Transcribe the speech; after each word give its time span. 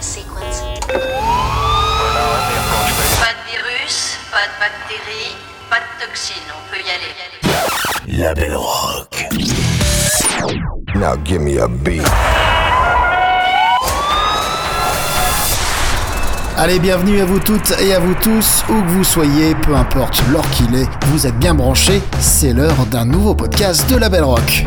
Sequence. 0.00 0.64
Pas 0.88 0.98
de 3.32 3.42
virus, 3.48 4.18
pas 4.32 4.46
de 4.48 4.54
bactéries, 4.58 5.36
pas 5.70 5.76
de 5.78 6.04
toxines, 6.04 6.50
on 6.50 6.62
peut 6.68 6.80
y 6.84 6.90
aller. 6.90 8.20
La 8.20 8.34
Belle 8.34 8.56
Rock. 8.56 9.28
Now 10.96 11.16
give 11.24 11.42
me 11.42 11.60
a 11.60 11.68
beat. 11.68 12.02
Allez, 16.56 16.80
bienvenue 16.80 17.20
à 17.20 17.24
vous 17.24 17.38
toutes 17.38 17.70
et 17.80 17.94
à 17.94 18.00
vous 18.00 18.14
tous, 18.14 18.64
où 18.68 18.82
que 18.82 18.88
vous 18.88 19.04
soyez, 19.04 19.54
peu 19.54 19.76
importe 19.76 20.20
l'heure 20.32 20.50
qu'il 20.50 20.74
est, 20.74 20.88
vous 21.06 21.24
êtes 21.24 21.38
bien 21.38 21.54
branchés, 21.54 22.02
c'est 22.18 22.52
l'heure 22.52 22.84
d'un 22.90 23.04
nouveau 23.04 23.36
podcast 23.36 23.88
de 23.88 23.96
La 23.96 24.08
Belle 24.08 24.24
Rock. 24.24 24.66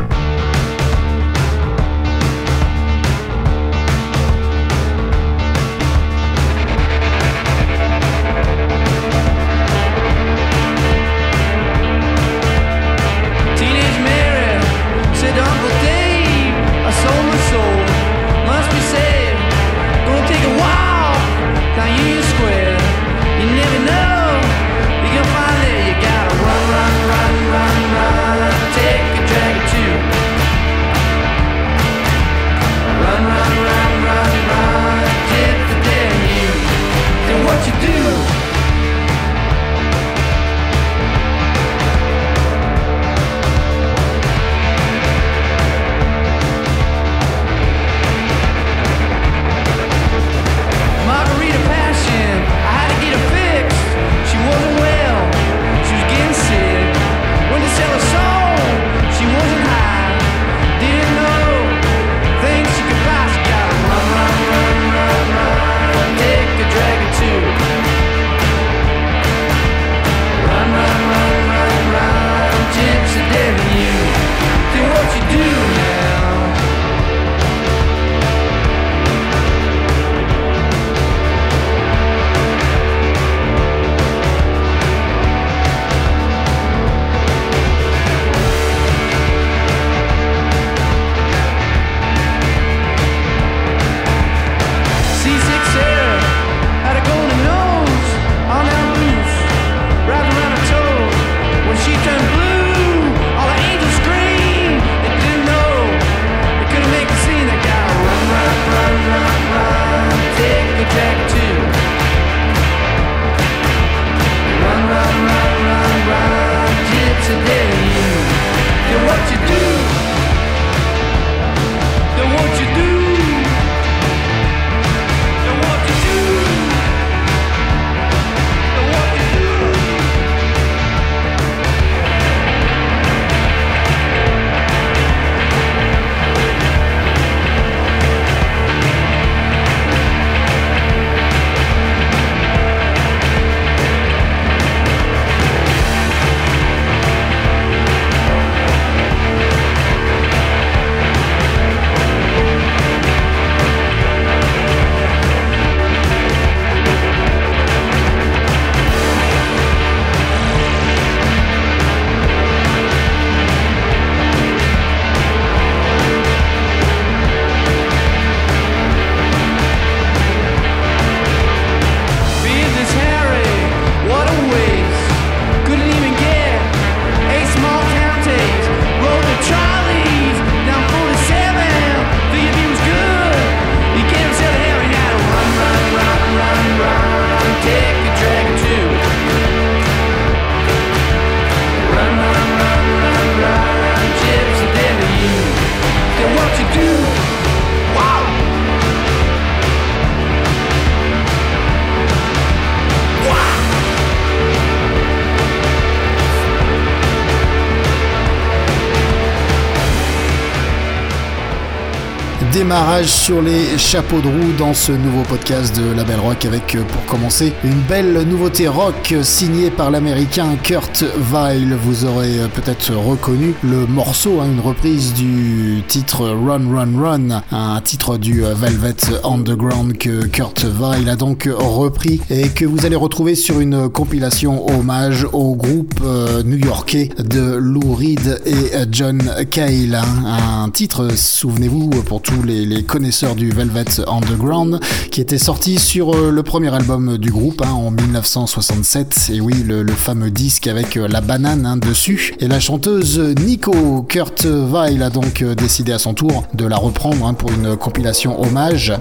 Démarrage 212.54 213.08
sur 213.08 213.42
les 213.42 213.78
chapeaux 213.78 214.20
de 214.20 214.28
roue 214.28 214.52
dans 214.58 214.74
ce 214.74 214.92
nouveau 214.92 215.22
podcast 215.24 215.74
de 215.74 215.96
La 215.96 216.04
Belle 216.04 216.20
Rock 216.20 216.44
avec, 216.44 216.76
euh, 216.76 216.84
pour 216.84 217.06
commencer, 217.06 217.54
une 217.64 217.80
belle 217.88 218.28
nouveauté 218.28 218.68
rock 218.68 219.16
signée 219.24 219.72
par 219.72 219.90
l'américain 219.90 220.58
Kurt 220.62 221.06
Weill. 221.32 221.74
Vous 221.82 222.04
aurez 222.04 222.40
euh, 222.40 222.48
peut-être 222.54 222.94
reconnu 222.94 223.54
le 223.64 223.86
morceau, 223.88 224.42
hein, 224.42 224.48
une 224.52 224.60
reprise 224.60 225.14
du 225.14 225.82
titre 225.88 226.28
Run 226.28 226.70
Run 226.70 227.02
Run, 227.02 227.42
un 227.52 227.80
titre 227.80 228.18
du 228.18 228.44
euh, 228.44 228.54
Velvet 228.54 228.96
Underground 229.24 229.98
que 229.98 230.26
Kurt 230.26 230.66
Weill 230.66 231.08
a 231.08 231.16
donc 231.16 231.48
repris 231.50 232.20
et 232.30 232.50
que 232.50 232.66
vous 232.66 232.86
allez 232.86 232.98
retrouver 232.98 233.36
sur 233.36 233.62
une 233.62 233.88
compilation 233.88 234.68
hommage 234.68 235.26
au 235.32 235.56
groupe 235.56 236.02
new-yorkais 236.44 237.10
de 237.18 237.56
Lou 237.56 237.94
Reed 237.94 238.42
et 238.46 238.76
John 238.92 239.22
Cale. 239.50 239.96
hein. 239.96 240.64
Un 240.66 240.70
titre, 240.70 241.10
souvenez-vous, 241.16 241.90
pour 242.06 242.22
tous 242.22 242.41
les, 242.44 242.84
connaisseurs 242.84 243.36
du 243.36 243.50
Velvet 243.52 243.86
Underground, 244.08 244.80
qui 245.12 245.22
était 245.22 245.38
sorti 245.38 245.78
sur 245.78 246.14
euh, 246.14 246.32
le 246.32 246.44
premier 246.44 246.74
album 246.74 247.18
du 247.18 247.32
groupe 247.32 247.62
hein, 247.66 247.72
en 247.72 247.92
1967. 247.92 249.32
Et 249.34 249.42
oui, 249.42 249.64
le, 249.66 249.86
fameux 249.88 250.32
disque 250.32 250.68
avec 250.68 250.98
euh, 250.98 251.08
la 251.08 251.22
banane 251.22 251.66
hein, 251.66 251.78
dessus. 251.78 252.34
Et 252.40 252.48
la 252.48 252.60
chanteuse 252.60 253.20
Nico 253.46 254.04
Kurt 254.04 254.46
Weill 254.46 255.04
a 255.04 255.10
donc 255.10 255.42
euh, 255.42 255.54
décidé 255.56 255.92
à 255.92 256.00
son 256.00 256.14
tour 256.14 256.46
de 256.54 256.66
la 256.66 256.78
reprendre 256.78 257.26
hein, 257.26 257.34
pour 257.34 257.52
une 257.52 257.76
compilation 257.76 258.42
hommage. 258.42 258.94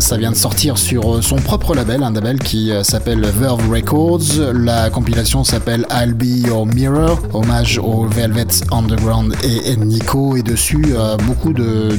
Ça 0.00 0.16
vient 0.16 0.30
de 0.30 0.36
sortir 0.36 0.78
sur 0.78 1.22
son 1.22 1.36
propre 1.36 1.74
label, 1.74 2.02
un 2.02 2.12
label 2.12 2.38
qui 2.38 2.72
s'appelle 2.82 3.24
Verve 3.24 3.70
Records. 3.70 4.52
La 4.54 4.90
compilation 4.90 5.44
s'appelle 5.44 5.86
I'll 5.90 6.14
Be 6.14 6.46
Your 6.46 6.66
Mirror, 6.66 7.18
hommage 7.32 7.78
au 7.78 8.06
Velvet 8.06 8.46
Underground 8.70 9.34
et, 9.44 9.76
Nico. 9.76 10.36
Et 10.36 10.42
dessus, 10.42 10.94
beaucoup 11.26 11.52
de 11.52 11.90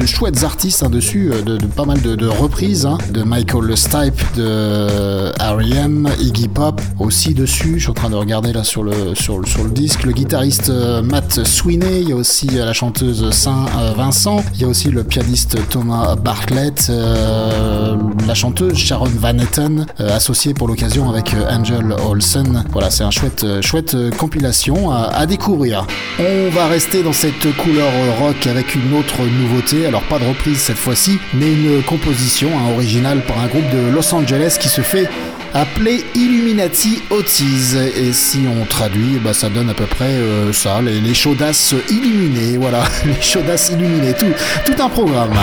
de 0.00 0.06
chouettes 0.06 0.44
artistes 0.44 0.82
hein, 0.82 0.88
dessus, 0.88 1.30
de, 1.44 1.58
pas 1.66 1.84
mal 1.84 2.00
de, 2.00 2.26
reprises, 2.26 2.86
hein, 2.86 2.96
de 3.10 3.22
Michael 3.22 3.76
Stipe, 3.76 4.20
de 4.34 5.30
R.E.M., 5.38 6.08
Iggy 6.18 6.48
Pop 6.48 6.80
aussi 6.98 7.34
dessus. 7.34 7.74
Je 7.74 7.80
suis 7.80 7.90
en 7.90 7.94
train 7.94 8.08
de 8.08 8.14
regarder 8.14 8.52
là 8.52 8.64
sur 8.64 8.82
le, 8.82 9.14
sur, 9.14 9.46
sur 9.46 9.62
le 9.64 9.70
disque. 9.70 10.04
Le 10.04 10.12
guitariste 10.12 10.72
Matt 11.04 11.44
Sweeney, 11.44 12.00
il 12.00 12.08
y 12.08 12.12
a 12.12 12.16
aussi 12.16 12.46
la 12.46 12.72
chanteuse 12.72 13.30
Saint 13.30 13.66
Vincent, 13.94 14.42
il 14.54 14.62
y 14.62 14.64
a 14.64 14.68
aussi 14.68 14.90
le 14.90 15.04
pianiste 15.04 15.58
Thomas 15.68 16.16
Bartlett, 16.16 16.90
la 16.90 18.34
chanteuse 18.34 18.76
Sharon 18.76 19.10
Van 19.18 19.36
Etten, 19.38 19.86
associée 19.98 20.54
pour 20.54 20.68
l'occasion 20.68 21.10
avec 21.10 21.34
Angel 21.50 21.94
Olsen. 22.08 22.64
Voilà, 22.72 22.90
c'est 22.90 23.04
un 23.04 23.10
chouette, 23.10 23.44
chouette 23.60 23.96
compilation 24.16 24.90
à 24.90 25.26
découvrir. 25.26 25.86
On 26.18 26.50
va 26.50 26.68
rester 26.68 27.02
dans 27.02 27.12
cette 27.12 27.54
couleur 27.56 27.90
rock 28.18 28.46
avec 28.46 28.74
une 28.74 28.94
autre 28.94 29.18
nouveauté, 29.40 29.89
alors 29.90 30.02
pas 30.04 30.20
de 30.20 30.24
reprise 30.24 30.58
cette 30.58 30.78
fois-ci, 30.78 31.18
mais 31.34 31.52
une 31.52 31.82
composition 31.82 32.48
originale 32.72 33.22
par 33.22 33.40
un 33.40 33.48
groupe 33.48 33.68
de 33.70 33.92
Los 33.92 34.14
Angeles 34.14 34.56
qui 34.60 34.68
se 34.68 34.82
fait 34.82 35.08
appeler 35.52 36.04
Illuminati 36.14 37.02
Otis. 37.10 37.74
Et 37.96 38.12
si 38.12 38.44
on 38.46 38.64
traduit, 38.66 39.18
bah, 39.18 39.34
ça 39.34 39.48
donne 39.48 39.68
à 39.68 39.74
peu 39.74 39.86
près 39.86 40.04
euh, 40.04 40.52
ça, 40.52 40.80
les, 40.80 41.00
les 41.00 41.12
chaudasses 41.12 41.74
illuminées, 41.90 42.56
voilà, 42.56 42.84
les 43.04 43.20
chaudasses 43.20 43.70
illuminées, 43.70 44.14
tout, 44.14 44.32
tout 44.64 44.80
un 44.80 44.88
programme. 44.88 45.34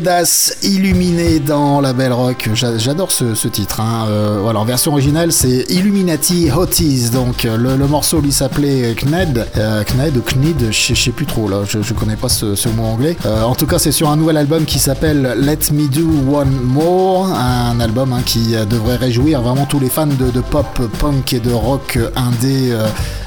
Chaudasse 0.00 0.56
illuminée 0.62 1.40
dans 1.40 1.82
la 1.82 1.92
Belle 1.92 2.14
Rock. 2.14 2.48
J'adore 2.54 3.12
ce, 3.12 3.48
titre. 3.48 3.80
Hein. 3.80 4.06
Euh, 4.08 4.38
voilà, 4.40 4.60
en 4.60 4.64
version 4.64 4.92
originale, 4.92 5.30
c'est 5.30 5.66
Illuminati 5.68 6.50
Hotties. 6.50 7.10
Donc 7.10 7.42
le, 7.42 7.76
morceau 7.86 8.22
lui 8.22 8.32
s'appelait 8.32 8.94
Kned, 8.94 9.46
euh, 9.58 9.84
Kned 9.84 10.16
ou 10.16 10.22
Knid, 10.22 10.70
je 10.70 10.94
sais 10.94 11.10
plus 11.10 11.26
trop 11.26 11.50
là. 11.50 11.64
Je, 11.66 11.92
connais 11.92 12.16
pas 12.16 12.30
ce, 12.30 12.68
mot 12.70 12.84
anglais. 12.84 13.14
Euh, 13.26 13.42
en 13.42 13.54
tout 13.54 13.66
cas, 13.66 13.78
c'est 13.78 13.92
sur 13.92 14.08
un 14.08 14.16
nouvel 14.16 14.38
album 14.38 14.64
qui 14.64 14.78
s'appelle 14.78 15.34
Let 15.38 15.70
Me 15.74 15.86
Do 15.88 16.34
One 16.34 16.58
More, 16.62 17.26
un 17.26 17.78
album 17.80 18.14
hein, 18.14 18.22
qui 18.24 18.54
devrait 18.70 18.96
réjouir 18.96 19.42
vraiment 19.42 19.66
tous 19.66 19.80
les 19.80 19.90
fans 19.90 20.06
de, 20.06 20.40
pop, 20.40 20.80
punk 20.98 21.34
et 21.34 21.40
de 21.40 21.52
rock 21.52 21.98
indé 22.16 22.74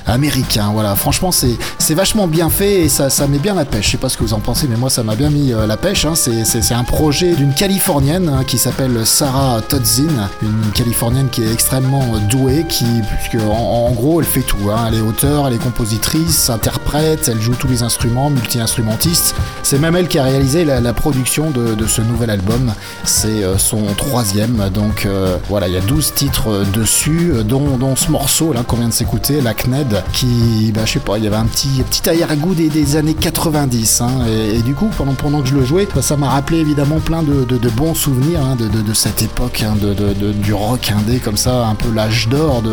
américain. 0.06 0.70
Voilà, 0.74 0.96
franchement, 0.96 1.32
c'est, 1.32 1.94
vachement 1.94 2.28
bien 2.28 2.50
fait 2.50 2.82
et 2.82 2.90
ça, 2.90 3.10
ça 3.10 3.28
met 3.28 3.38
bien 3.38 3.54
la 3.54 3.66
pêche. 3.66 3.86
Je 3.86 3.92
sais 3.92 3.98
pas 3.98 4.10
ce 4.10 4.18
que 4.18 4.24
vous 4.24 4.34
en 4.34 4.40
pensez, 4.40 4.68
mais 4.68 4.78
moi, 4.78 4.90
ça 4.90 5.04
m'a 5.04 5.16
bien 5.16 5.30
mis 5.30 5.54
euh, 5.54 5.68
la 5.68 5.78
pêche. 5.78 6.06
Hein. 6.06 6.14
C'est, 6.16 6.74
un 6.74 6.84
projet 6.84 7.36
d'une 7.36 7.54
Californienne 7.54 8.30
hein, 8.30 8.44
qui 8.46 8.58
s'appelle 8.58 9.06
Sarah 9.06 9.62
Todzin, 9.62 10.30
une 10.42 10.72
Californienne 10.74 11.28
qui 11.30 11.44
est 11.44 11.52
extrêmement 11.52 12.04
douée, 12.30 12.66
qui, 12.68 12.86
puisque 13.20 13.44
en, 13.46 13.92
gros, 13.92 14.22
elle 14.22 14.28
fait 14.28 14.42
tout. 14.42 14.72
Hein. 14.72 14.86
Elle 14.88 14.96
est 14.96 15.02
auteur, 15.02 15.48
elle 15.48 15.54
est 15.54 15.64
compositrice, 15.64 16.50
interprète, 16.50 17.30
elle 17.32 17.40
joue 17.40 17.54
tous 17.54 17.68
les 17.68 17.84
instruments, 17.84 18.30
multi-instrumentiste. 18.30 19.36
C'est 19.62 19.80
même 19.80 19.96
elle 19.96 20.08
qui 20.08 20.18
a 20.18 20.24
réalisé 20.24 20.66
la, 20.66 20.94
production 20.94 21.52
de, 21.52 21.88
ce 21.88 22.02
nouvel 22.02 22.30
album. 22.30 22.74
C'est 23.04 23.44
euh, 23.44 23.58
son 23.58 23.84
troisième. 23.98 24.70
Donc 24.74 25.06
euh, 25.06 25.38
voilà, 25.50 25.68
il 25.68 25.74
y 25.74 25.78
a 25.78 25.82
12 25.82 26.14
titres 26.14 26.64
dessus, 26.74 27.34
dont, 27.46 27.78
dont 27.78 27.96
ce 27.96 28.10
morceau 28.10 28.54
là 28.54 28.64
qu'on 28.64 28.78
vient 28.78 28.88
de 28.88 28.94
s'écouter, 28.94 29.42
la 29.42 29.54
CNED 29.54 29.93
Qui, 30.12 30.72
bah, 30.74 30.82
je 30.86 30.94
sais 30.94 31.00
pas, 31.00 31.18
il 31.18 31.24
y 31.24 31.28
avait 31.28 31.36
un 31.36 31.46
petit, 31.46 31.84
petit 31.90 32.08
arrière-goût 32.08 32.56
des, 32.56 32.70
des, 32.70 32.96
années 32.96 33.14
90. 33.14 34.02
Hein, 34.02 34.10
et, 34.28 34.62
du 34.62 34.74
coup, 34.74 34.90
pendant, 34.98 35.14
pendant 35.14 35.42
que 35.42 35.48
je 35.48 35.56
le 35.56 35.66
jouais, 35.66 35.88
ça 36.02 36.18
m'a 36.18 36.30
rappelé 36.30 36.60
évidemment 36.60 37.00
plein 37.00 37.24
de, 37.24 37.44
de, 37.44 37.70
bons 37.70 37.96
souvenirs 37.96 38.42
hein, 38.44 38.56
de, 38.56 38.68
de, 38.68 38.94
cette 38.94 39.22
époque, 39.22 39.64
hein, 39.64 39.76
du 39.76 40.54
rock 40.54 40.92
indé 40.92 41.20
comme 41.20 41.38
ça, 41.38 41.66
un 41.68 41.76
peu 41.76 41.92
l'âge 41.92 42.28
d'or 42.30 42.64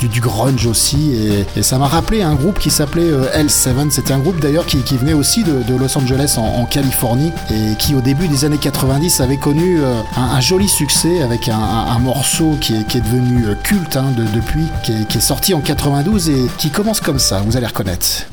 du, 0.00 0.08
du, 0.08 0.20
grunge 0.20 0.66
aussi. 0.66 1.12
Et, 1.12 1.58
et 1.58 1.62
ça 1.62 1.78
m'a 1.78 1.86
rappelé 1.86 2.22
un 2.22 2.34
groupe 2.34 2.58
qui 2.58 2.70
s'appelait 2.70 3.10
euh, 3.10 3.26
L7. 3.36 3.90
C'était 3.90 4.12
un 4.12 4.18
groupe 4.18 4.40
d'ailleurs 4.40 4.66
qui, 4.66 4.78
qui, 4.78 4.96
venait 4.96 5.12
aussi 5.12 5.44
de, 5.44 5.76
Los 5.76 5.96
Angeles 5.98 6.36
en, 6.38 6.62
en, 6.62 6.64
Californie 6.64 7.32
et 7.50 7.76
qui 7.78 7.94
au 7.94 8.00
début 8.00 8.28
des 8.28 8.44
années 8.44 8.58
90 8.58 9.20
avait 9.20 9.36
connu 9.36 9.80
euh, 9.80 10.00
un, 10.16 10.40
joli 10.40 10.68
succès 10.68 11.22
avec 11.22 11.48
un, 11.48 11.58
un 11.58 11.98
morceau 11.98 12.56
qui 12.60 12.74
est, 12.74 12.86
qui 12.86 12.98
est, 12.98 13.00
devenu 13.00 13.46
euh, 13.46 13.54
culte 13.54 13.96
hein, 13.96 14.06
de, 14.16 14.24
depuis, 14.34 14.66
qui 14.82 14.92
est, 14.92 15.08
qui 15.08 15.18
est 15.18 15.22
sorti 15.22 15.54
en 15.54 15.60
92 15.60 16.30
et 16.30 16.46
qui 16.56 16.70
commence 16.70 17.00
comme 17.00 17.18
ça, 17.18 17.40
vous 17.44 17.56
allez 17.56 17.66
reconnaître. 17.66 18.26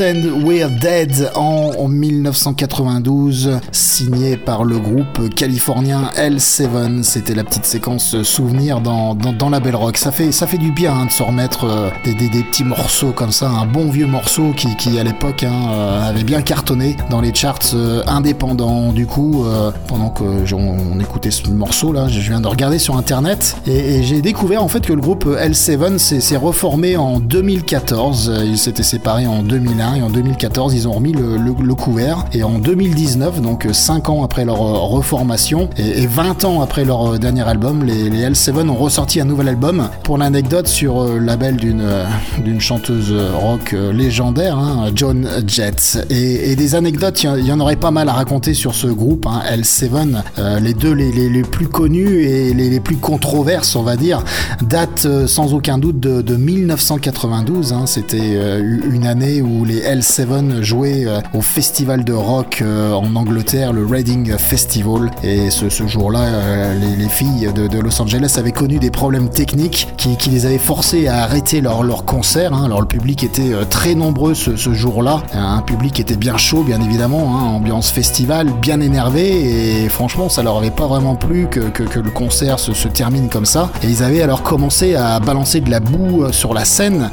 Pretend 0.00 0.46
We're 0.46 0.70
Dead 0.70 1.30
en 1.34 1.86
1992, 1.86 3.60
signé 3.70 4.38
par 4.38 4.64
le 4.64 4.78
groupe 4.78 5.28
californien 5.34 6.10
L7. 6.16 7.02
C'était 7.02 7.34
la 7.34 7.44
petite 7.44 7.66
séquence 7.66 8.22
souvenir 8.22 8.80
dans, 8.80 9.14
dans, 9.14 9.50
la 9.50 9.60
Belle 9.60 9.76
Rock. 9.76 9.98
Ça 9.98 10.10
fait, 10.10 10.32
ça 10.32 10.46
fait 10.46 10.56
du 10.56 10.72
bien 10.72 10.94
hein, 10.94 11.04
de 11.04 11.10
se 11.10 11.22
remettre 11.22 11.64
euh, 11.64 11.90
des, 12.04 12.14
des, 12.14 12.42
petits 12.42 12.64
morceaux 12.64 13.12
comme 13.12 13.30
ça, 13.30 13.50
un 13.50 13.66
bon 13.66 13.90
vieux 13.90 14.06
morceau 14.06 14.54
qui, 14.56 14.98
à 14.98 15.04
l'époque 15.04 15.42
hein, 15.42 15.68
euh, 15.70 16.08
avait 16.08 16.24
bien 16.24 16.40
cartonné 16.40 16.96
dans 17.10 17.20
les 17.20 17.34
charts 17.34 17.58
euh, 17.74 18.02
indépendants. 18.06 18.92
Du 18.92 19.06
coup, 19.06 19.44
pendant 19.86 20.08
que 20.08 20.24
on, 20.54 20.98
écoutait 20.98 21.30
ce 21.30 21.48
morceau 21.50 21.92
là, 21.92 22.08
je 22.08 22.20
viens 22.20 22.40
de 22.40 22.48
regarder 22.48 22.78
sur 22.78 22.96
internet 22.96 23.56
et, 23.66 24.02
j'ai 24.02 24.22
découvert 24.22 24.62
en 24.64 24.68
fait 24.68 24.86
que 24.86 24.94
le 24.94 25.02
groupe 25.02 25.26
L7 25.26 25.98
s'est 25.98 26.36
reformé 26.36 26.96
en 26.96 27.20
2014. 27.20 28.32
Il 28.46 28.56
s'était 28.56 28.82
séparé 28.82 29.26
en 29.26 29.42
2000 29.42 29.80
2001 29.90 29.94
et 29.96 30.02
en 30.02 30.10
2014 30.10 30.74
ils 30.74 30.88
ont 30.88 30.92
remis 30.92 31.12
le, 31.12 31.74
couvert. 31.74 32.24
Et 32.32 32.42
en 32.42 32.58
2019 32.58 33.40
donc 33.40 33.66
5 33.72 34.08
ans 34.10 34.24
après 34.24 34.44
leur 34.44 34.60
euh, 34.62 34.78
reformation 34.78 35.70
et, 35.76 36.02
et 36.02 36.06
20 36.06 36.44
ans 36.44 36.60
après 36.60 36.84
leur 36.84 37.14
euh, 37.14 37.18
dernier 37.18 37.42
album 37.42 37.84
les, 37.84 38.10
les 38.10 38.28
L7 38.28 38.68
ont 38.68 38.74
ressorti 38.74 39.20
un 39.20 39.24
nouvel 39.24 39.48
album. 39.48 39.88
Pour 40.02 40.18
l'anecdote 40.18 40.66
sur 40.66 41.00
euh, 41.00 41.18
le 41.18 41.24
label 41.24 41.56
d'une 41.56 41.80
euh, 41.80 42.04
chanteuse 42.58 43.14
rock 43.34 43.72
euh, 43.72 43.92
légendaire 43.92 44.58
hein, 44.58 44.90
John 44.94 45.28
Jett. 45.46 46.06
Et, 46.10 46.56
des 46.56 46.74
anecdotes 46.74 47.22
il 47.22 47.46
y 47.46 47.52
en- 47.52 47.60
aurait 47.60 47.76
pas 47.76 47.90
mal 47.90 48.08
à 48.08 48.12
raconter 48.12 48.54
sur 48.54 48.74
ce 48.74 48.86
groupe 48.88 49.26
hein, 49.26 49.42
L7 49.50 49.90
euh, 50.38 50.60
les 50.60 50.74
deux 50.74 50.92
les, 50.92 51.42
plus 51.42 51.68
connus 51.68 52.22
et 52.24 52.52
les, 52.54 52.80
plus 52.80 52.96
controverses 52.96 53.76
on 53.76 53.82
va 53.82 53.96
dire 53.96 54.24
datent 54.62 55.06
euh, 55.06 55.26
sans 55.26 55.54
aucun 55.54 55.78
doute 55.78 56.00
de, 56.00 56.22
de 56.22 56.36
1992 56.36 57.72
hein. 57.72 57.84
c'était 57.86 58.18
euh, 58.20 58.78
une 58.90 59.06
année 59.06 59.42
où 59.42 59.64
les 59.70 59.82
L7 59.82 60.62
jouaient 60.62 61.06
euh, 61.06 61.20
au 61.32 61.40
festival 61.40 62.02
de 62.02 62.12
rock 62.12 62.60
euh, 62.60 62.92
en 62.92 63.14
Angleterre 63.14 63.72
le 63.72 63.86
Reading 63.86 64.36
Festival. 64.36 65.12
Et 65.22 65.50
ce, 65.50 65.68
jour-là 65.86 66.20
euh, 66.20 66.74
les, 66.74 66.96
les 66.96 67.08
filles 67.08 67.50
de, 67.54 67.78
Los 67.78 68.02
Angeles 68.02 68.34
avaient 68.36 68.52
connu 68.52 68.78
des 68.78 68.90
problèmes 68.90 69.28
techniques 69.28 69.88
qui, 69.96 70.30
les 70.30 70.46
avaient 70.46 70.58
forcés 70.58 71.06
à 71.06 71.22
arrêter 71.22 71.60
leur, 71.60 72.04
concert 72.04 72.52
hein. 72.52 72.64
alors 72.64 72.80
le 72.80 72.86
public 72.86 73.24
était 73.24 73.52
très 73.68 73.94
nombreux 73.94 74.34
ce, 74.34 74.56
jour-là. 74.56 75.22
Un 75.32 75.62
public 75.62 76.00
était 76.00 76.16
bien 76.16 76.36
chaud 76.36 76.62
bien 76.62 76.80
évidemment 76.80 77.36
hein, 77.36 77.44
ambiance 77.54 77.90
festival 77.90 78.48
bien 78.60 78.80
énervé. 78.80 79.84
Et 79.84 79.88
franchement 79.88 80.28
ça 80.28 80.42
leur 80.42 80.58
avait 80.58 80.70
pas 80.70 80.86
vraiment 80.86 81.14
plu 81.14 81.46
que, 81.48 81.60
le 81.60 82.10
concert 82.10 82.58
se, 82.58 82.88
termine 82.88 83.28
comme 83.28 83.46
ça. 83.46 83.70
Et 83.82 83.86
ils 83.86 84.02
avaient 84.02 84.22
alors 84.22 84.42
commencé 84.42 84.96
à 84.96 85.20
balancer 85.20 85.60
de 85.60 85.70
la 85.70 85.80
boue 85.80 86.32
sur 86.32 86.54
la 86.54 86.64
scène 86.64 87.10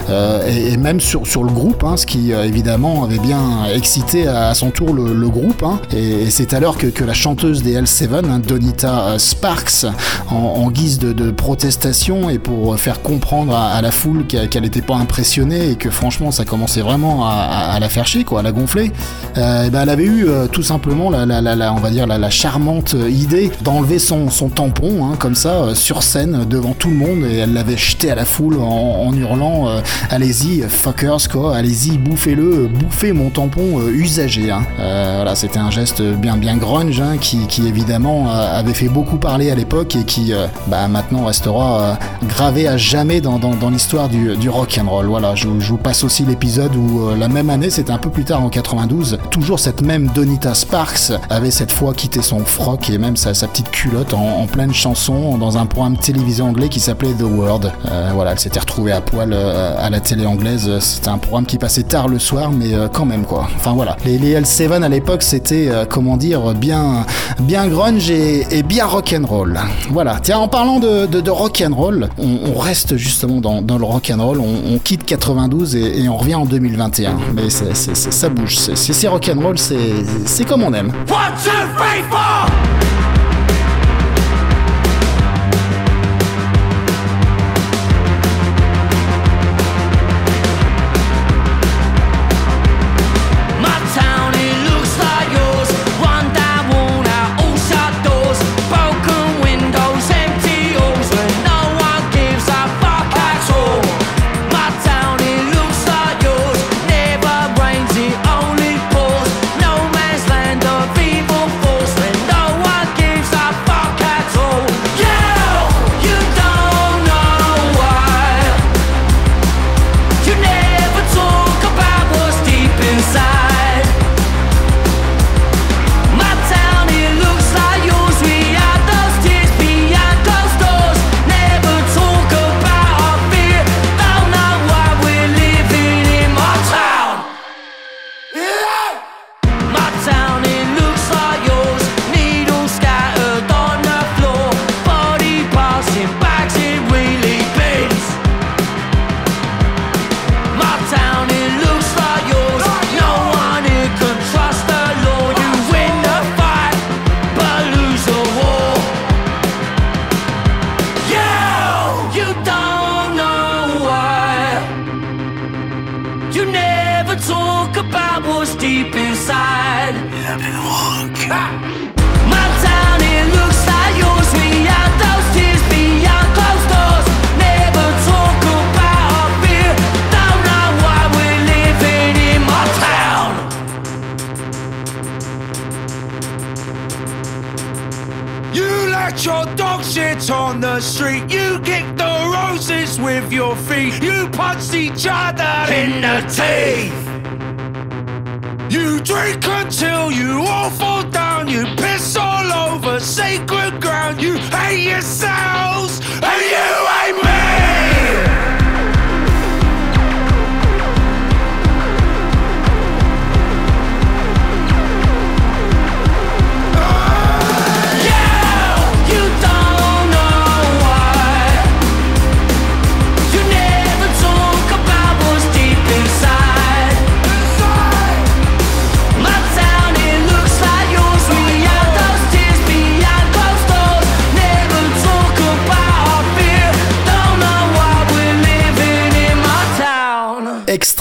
et, 0.48 0.78
même 0.78 1.00
sur, 1.00 1.44
le 1.44 1.52
groupe 1.52 1.84
hein, 1.84 1.98
ce 1.98 2.06
qui 2.06 2.34
évidemment 2.48 3.04
avait 3.04 3.20
bien 3.20 3.66
excité 3.74 4.28
à, 4.28 4.54
son 4.54 4.72
tour 4.72 4.94
le, 4.94 5.28
groupe 5.30 5.64
hein. 5.64 5.80
et, 5.96 6.30
c'est 6.30 6.54
alors 6.54 6.78
que, 6.78 6.88
que 6.88 7.04
la 7.04 7.14
chanteuse 7.14 7.64
des 7.64 7.80
L7 7.80 8.26
hein, 8.26 8.40
Donita 8.40 9.08
euh, 9.10 9.18
Sparks 9.18 9.86
en, 10.30 10.70
guise 10.72 11.00
de, 11.00 11.32
protestation 11.32 12.30
et 12.30 12.40
pour 12.40 12.78
faire 12.80 13.02
comprendre 13.02 13.56
à, 13.56 13.82
la 13.82 13.92
foule 13.92 14.26
qu'elle 14.26 14.62
n'était 14.62 14.82
pas 14.82 14.96
impressionnée 14.96 15.72
et 15.72 15.76
que 15.76 15.90
franchement 15.90 16.32
ça 16.32 16.46
commençait 16.46 16.82
vraiment 16.82 17.28
à, 17.28 17.78
la 17.80 17.90
faire 17.90 18.08
chier 18.08 18.24
quoi 18.24 18.40
à 18.40 18.44
la 18.44 18.52
gonfler 18.52 18.92
euh, 19.38 19.70
ben, 19.70 19.82
elle 19.82 19.90
avait 19.90 20.06
eu 20.06 20.28
euh, 20.28 20.48
tout 20.48 20.64
simplement 20.64 21.10
la, 21.10 21.74
on 21.74 21.80
va 21.80 21.90
dire 21.90 22.08
la, 22.08 22.30
charmante 22.30 22.96
idée 23.10 23.52
d'enlever 23.62 24.00
son, 24.00 24.28
tampon 24.50 25.06
hein, 25.06 25.16
comme 25.20 25.36
ça 25.36 25.76
sur 25.76 26.04
scène 26.04 26.46
devant 26.50 26.74
tout 26.74 26.90
le 26.90 26.96
monde 26.96 27.26
et 27.30 27.38
elle 27.38 27.54
l'avait 27.54 27.78
jeté 27.78 28.12
à 28.12 28.16
la 28.16 28.26
foule 28.26 28.58
en, 28.60 29.14
hurlant 29.14 29.68
allez-y 30.10 30.62
fuckers 30.68 31.30
quoi 31.30 31.56
allez-y 31.56 31.98
bouffez-le 32.38 32.68
bouffez 32.68 33.14
mon 33.14 33.30
tampon 33.30 33.80
euh, 33.80 33.90
usagé 33.90 34.52
hein. 34.52 34.64
Euh, 34.80 35.14
voilà 35.18 35.36
c'était 35.36 35.60
un 35.60 35.72
geste 35.72 36.02
bien 36.02 36.38
bien 36.38 36.58
grunge 36.58 37.02
hein, 37.02 37.18
qui, 37.20 37.48
qui 37.48 37.68
évidemment 37.68 38.30
euh, 38.30 38.60
avait 38.60 38.74
fait 38.74 38.88
beaucoup 38.88 39.18
parler 39.18 39.52
à 39.52 39.56
l'époque 39.56 39.96
et 39.96 40.04
qui 40.04 40.34
bah, 40.68 40.88
maintenant 40.88 41.26
restera 41.26 41.98
gravé 42.24 42.68
à 42.68 42.78
jamais 42.78 43.22
dans, 43.22 43.40
dans, 43.40 43.70
l'histoire 43.70 44.10
du, 44.10 44.36
du 44.38 44.50
rock 44.50 44.80
and 44.82 44.90
roll. 44.90 45.08
Voilà 45.08 45.36
je, 45.36 45.48
vous 45.48 45.78
passe 45.78 46.04
aussi 46.04 46.26
l'épisode 46.26 46.76
où 46.76 47.10
la 47.18 47.28
même 47.28 47.50
année 47.50 47.70
c'était 47.70 47.92
un 47.92 47.98
peu 47.98 48.10
plus 48.10 48.24
tard 48.24 48.44
en 48.44 48.50
92 48.50 49.18
toujours 49.32 49.60
cette 49.60 49.82
même 49.82 50.08
Donita 50.08 50.54
Sparks 50.54 51.12
avait 51.30 51.52
cette 51.52 51.72
fois 51.72 51.94
quitté 51.94 52.22
son 52.22 52.40
froc 52.40 52.90
et 52.90 52.98
même 52.98 53.16
sa, 53.16 53.32
petite 53.48 53.72
culotte 53.72 54.14
en, 54.14 54.46
pleine 54.48 54.74
chanson 54.74 55.38
dans 55.38 55.58
un 55.58 55.66
programme 55.66 55.98
télévisé 55.98 56.42
anglais 56.42 56.70
qui 56.70 56.80
s'appelait 56.80 57.14
The 57.14 57.24
World. 57.24 57.72
Voilà 58.14 58.32
elle 58.32 58.40
s'était 58.40 58.60
retrouvée 58.60 58.92
à 58.92 59.02
poil 59.02 59.34
à 59.34 59.90
la 59.90 60.00
télé 60.00 60.26
anglaise. 60.26 60.70
C'était 60.80 61.10
un 61.10 61.18
programme 61.18 61.46
qui 61.46 61.58
passait 61.58 61.84
tard 61.84 62.08
le 62.08 62.20
mais 62.34 62.74
euh, 62.74 62.88
quand 62.92 63.06
même 63.06 63.24
quoi. 63.24 63.48
Enfin 63.56 63.74
voilà. 63.74 63.96
Les, 64.06 64.18
les 64.18 64.40
L7 64.40 64.84
à 64.84 64.90
l'époque 64.90 65.24
c'était 65.24 65.68
euh, 65.70 65.86
comment 65.88 66.18
dire 66.18 66.54
bien 66.54 67.06
bien 67.40 67.68
grunge 67.68 68.10
et, 68.10 68.46
et 68.52 68.64
bien 68.64 68.86
rock 68.86 69.16
and 69.18 69.26
roll 69.26 69.60
voilà. 69.92 70.20
Tiens 70.22 70.40
en 70.40 70.48
parlant 70.48 70.80
de, 70.80 71.06
de, 71.06 71.22
de 71.22 71.32
rock 71.32 71.64
and 71.66 71.74
roll 71.74 72.10
on, 72.18 72.58
reste 72.60 72.98
justement 72.98 73.40
dans, 73.40 73.62
dans 73.62 73.78
le 73.78 73.86
rock 73.86 74.12
and 74.14 74.22
roll 74.24 74.40
on, 74.40 74.74
on 74.74 74.80
quitte 74.80 75.06
92 75.06 75.76
et, 75.76 76.10
on 76.10 76.18
revient 76.18 76.36
en 76.36 76.46
2021 76.46 77.18
mais 77.34 77.50
ça 77.50 78.30
bouge. 78.30 78.58
C'est, 78.58 78.76
c'est, 78.76 78.94
c'est 78.94 79.08
rock 79.08 79.32
and 79.34 79.42
roll 79.42 79.58
c'est, 79.58 79.78
c'est 80.26 80.46
comme 80.46 80.64
on 80.64 80.74
aime 80.74 80.92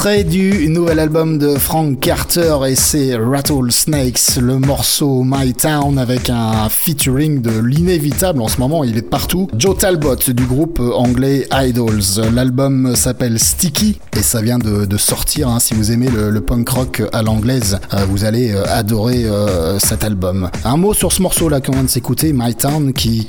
Extrait 0.07 0.23
du 0.23 0.69
nouvel 0.87 1.01
album 1.01 1.39
de 1.39 1.57
Frank 1.57 1.99
Carter 1.99 2.59
et 2.69 2.77
c'est 2.77 3.17
Rattlesnakes, 3.17 4.37
le 4.41 4.61
morceau 4.61 5.25
My 5.25 5.53
Town 5.53 5.99
avec 5.99 6.31
un 6.31 6.69
featuring 6.69 7.43
de 7.43 7.51
l'inévitable 7.59 8.41
en 8.41 8.47
ce 8.47 8.61
moment, 8.61 8.85
il 8.85 8.97
est 8.97 9.03
partout. 9.03 9.49
Joe 9.59 9.77
Talbot 9.77 10.15
du 10.15 10.45
groupe 10.45 10.79
anglais 10.79 11.49
Idols. 11.53 12.31
L'album 12.33 12.95
s'appelle 12.95 13.41
Sticky 13.41 13.99
et 14.17 14.23
ça 14.23 14.41
vient 14.43 14.59
de, 14.59 14.97
sortir. 14.97 15.49
Hein. 15.49 15.59
Si 15.59 15.75
vous 15.75 15.91
aimez 15.91 16.09
le, 16.09 16.41
punk 16.41 16.69
rock 16.69 17.03
à 17.13 17.23
l'anglaise, 17.23 17.81
euh, 17.93 18.05
vous 18.09 18.25
allez 18.25 18.53
euh, 18.53 18.65
adorer 18.69 19.25
euh, 19.25 19.81
cet 19.81 20.05
album. 20.05 20.51
Un 20.65 20.77
mot 20.77 20.95
sur 20.95 21.11
ce 21.11 21.21
morceau 21.21 21.49
là 21.49 21.61
qu'on 21.61 21.73
vient 21.73 21.83
de 21.83 21.89
s'écouter, 21.89 22.33
My 22.33 22.55
Town, 22.55 22.93
qui, 22.93 23.27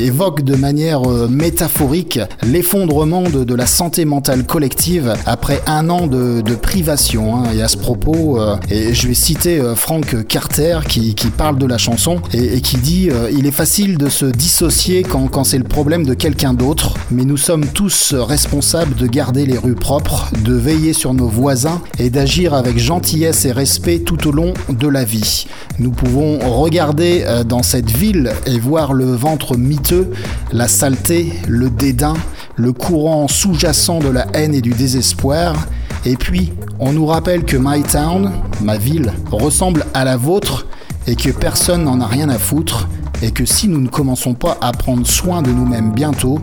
évoque 0.00 0.42
de 0.42 0.56
manière 0.56 1.02
métaphorique 1.28 2.18
l'effondrement 2.42 3.22
de, 3.22 3.54
la 3.54 3.66
santé 3.66 4.06
mentale 4.06 4.44
collective 4.44 5.14
après 5.26 5.60
un 5.66 5.90
an 5.90 6.06
de, 6.06 6.42
privation. 6.54 6.93
Hein. 7.32 7.44
Et 7.54 7.62
à 7.62 7.68
ce 7.68 7.76
propos, 7.76 8.38
et 8.70 8.94
je 8.94 9.08
vais 9.08 9.14
citer 9.14 9.60
Frank 9.76 10.26
Carter 10.26 10.80
qui, 10.88 11.14
parle 11.36 11.58
de 11.58 11.66
la 11.66 11.78
chanson 11.78 12.20
et, 12.32 12.60
qui 12.60 12.76
dit 12.76 13.10
il 13.32 13.46
est 13.46 13.52
facile 13.52 13.98
de 13.98 14.08
se 14.08 14.26
dissocier 14.26 15.02
quand, 15.02 15.26
quand 15.28 15.44
c'est 15.44 15.58
le 15.58 15.64
problème 15.64 16.04
de 16.04 16.14
quelqu'un 16.14 16.54
d'autre, 16.54 16.94
mais 17.10 17.24
nous 17.24 17.36
sommes 17.36 17.66
tous 17.66 18.14
responsables 18.14 18.94
de 18.94 19.06
garder 19.06 19.46
les 19.46 19.58
rues 19.58 19.74
propres 19.74 20.30
de 20.44 20.54
veiller 20.54 20.92
sur 20.92 21.14
nos 21.14 21.28
voisins 21.28 21.80
et 21.98 22.10
d'agir 22.10 22.54
avec 22.54 22.78
gentillesse 22.78 23.44
et 23.44 23.52
respect 23.52 24.00
tout 24.00 24.28
au 24.28 24.32
long 24.32 24.54
de 24.68 24.88
la 24.88 25.04
vie. 25.04 25.46
Nous 25.78 25.90
pouvons 25.90 26.38
regarder 26.38 27.24
euh, 27.26 27.44
dans 27.44 27.62
cette 27.62 27.90
ville 27.90 28.32
et 28.46 28.58
voir 28.58 28.92
le 28.92 29.12
ventre 29.12 29.56
miteux, 29.56 30.10
la 30.52 30.68
saleté, 30.68 31.32
le 31.48 31.70
dédain, 31.70 32.14
le 32.56 32.72
courant 32.72 33.28
sous-jacent 33.28 33.98
de 33.98 34.08
la 34.08 34.26
haine 34.34 34.54
et 34.54 34.60
du 34.60 34.70
désespoir. 34.70 35.56
Et 36.06 36.16
puis, 36.16 36.52
on 36.78 36.92
nous 36.92 37.06
rappelle 37.06 37.44
que 37.44 37.56
My 37.58 37.82
Town, 37.82 38.30
ma 38.60 38.76
ville, 38.76 39.12
ressemble 39.30 39.86
à 39.94 40.04
la 40.04 40.16
vôtre 40.16 40.66
et 41.06 41.16
que 41.16 41.30
personne 41.30 41.84
n'en 41.84 42.00
a 42.00 42.06
rien 42.06 42.28
à 42.28 42.38
foutre 42.38 42.88
et 43.22 43.30
que 43.30 43.46
si 43.46 43.68
nous 43.68 43.80
ne 43.80 43.88
commençons 43.88 44.34
pas 44.34 44.58
à 44.60 44.72
prendre 44.72 45.06
soin 45.06 45.40
de 45.40 45.50
nous-mêmes 45.50 45.92
bientôt, 45.92 46.40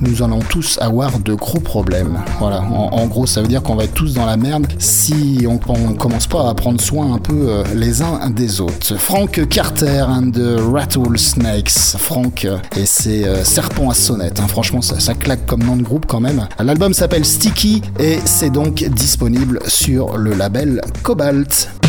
nous 0.00 0.22
allons 0.22 0.40
tous 0.40 0.78
avoir 0.80 1.18
de 1.18 1.34
gros 1.34 1.60
problèmes. 1.60 2.18
Voilà, 2.38 2.62
en, 2.62 3.06
gros, 3.06 3.26
ça 3.26 3.42
veut 3.42 3.48
dire 3.48 3.62
qu'on 3.62 3.74
va 3.74 3.84
être 3.84 3.94
tous 3.94 4.14
dans 4.14 4.26
la 4.26 4.36
merde 4.36 4.66
si 4.78 5.46
on, 5.48 5.58
commence 5.58 6.26
pas 6.26 6.48
à 6.48 6.54
prendre 6.54 6.80
soin 6.80 7.14
un 7.14 7.18
peu 7.18 7.48
euh, 7.48 7.64
les 7.74 8.02
uns 8.02 8.30
des 8.30 8.60
autres. 8.60 8.96
Frank 8.96 9.48
Carter 9.48 10.04
and 10.08 10.30
the 10.32 10.60
Rattlesnakes. 10.72 11.96
Frank 11.98 12.46
et 12.76 12.86
ses 12.86 13.24
euh, 13.24 13.44
serpents 13.44 13.90
à 13.90 13.94
sonnette. 13.94 14.40
Hein. 14.40 14.48
Franchement, 14.48 14.80
ça, 14.80 15.00
ça 15.00 15.14
claque 15.14 15.46
comme 15.46 15.62
nom 15.62 15.76
de 15.76 15.82
groupe 15.82 16.06
quand 16.06 16.20
même. 16.20 16.46
L'album 16.58 16.94
s'appelle 16.94 17.24
Sticky 17.24 17.82
et 17.98 18.18
c'est 18.24 18.50
donc 18.50 18.84
disponible 18.84 19.60
sur 19.66 20.16
le 20.16 20.34
label 20.34 20.80
Cobalt. 21.02 21.79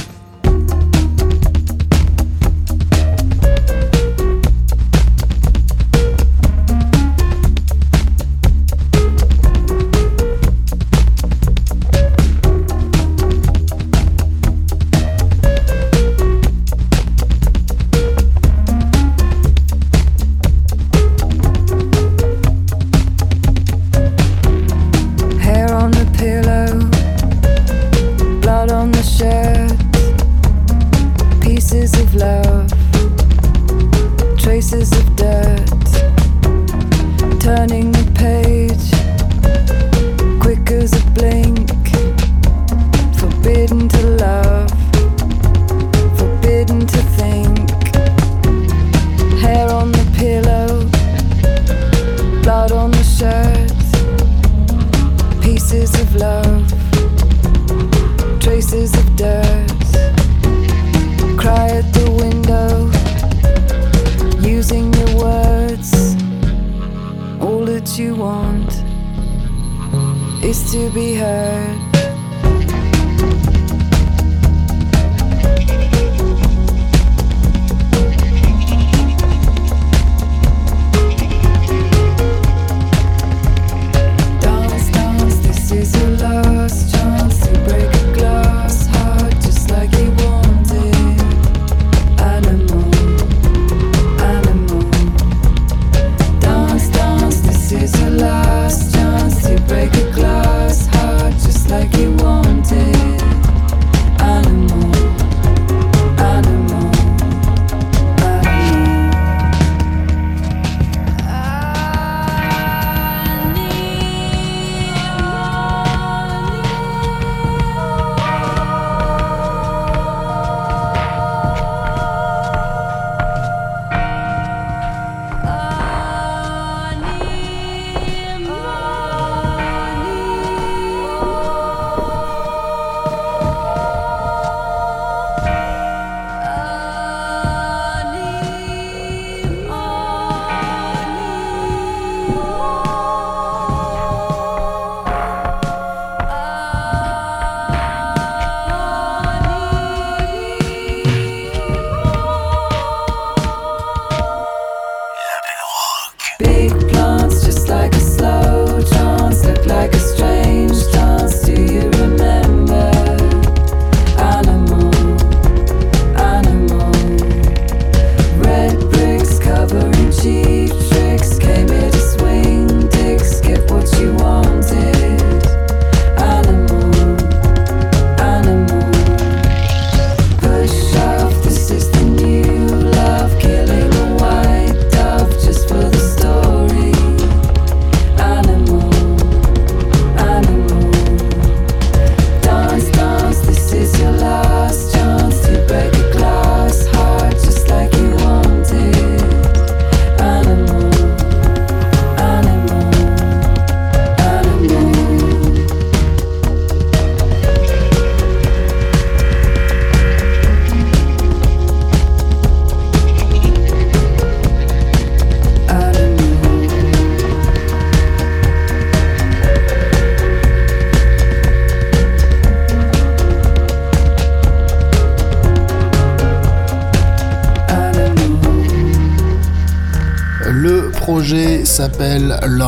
S'appelle 231.81 232.39
le 232.45 232.63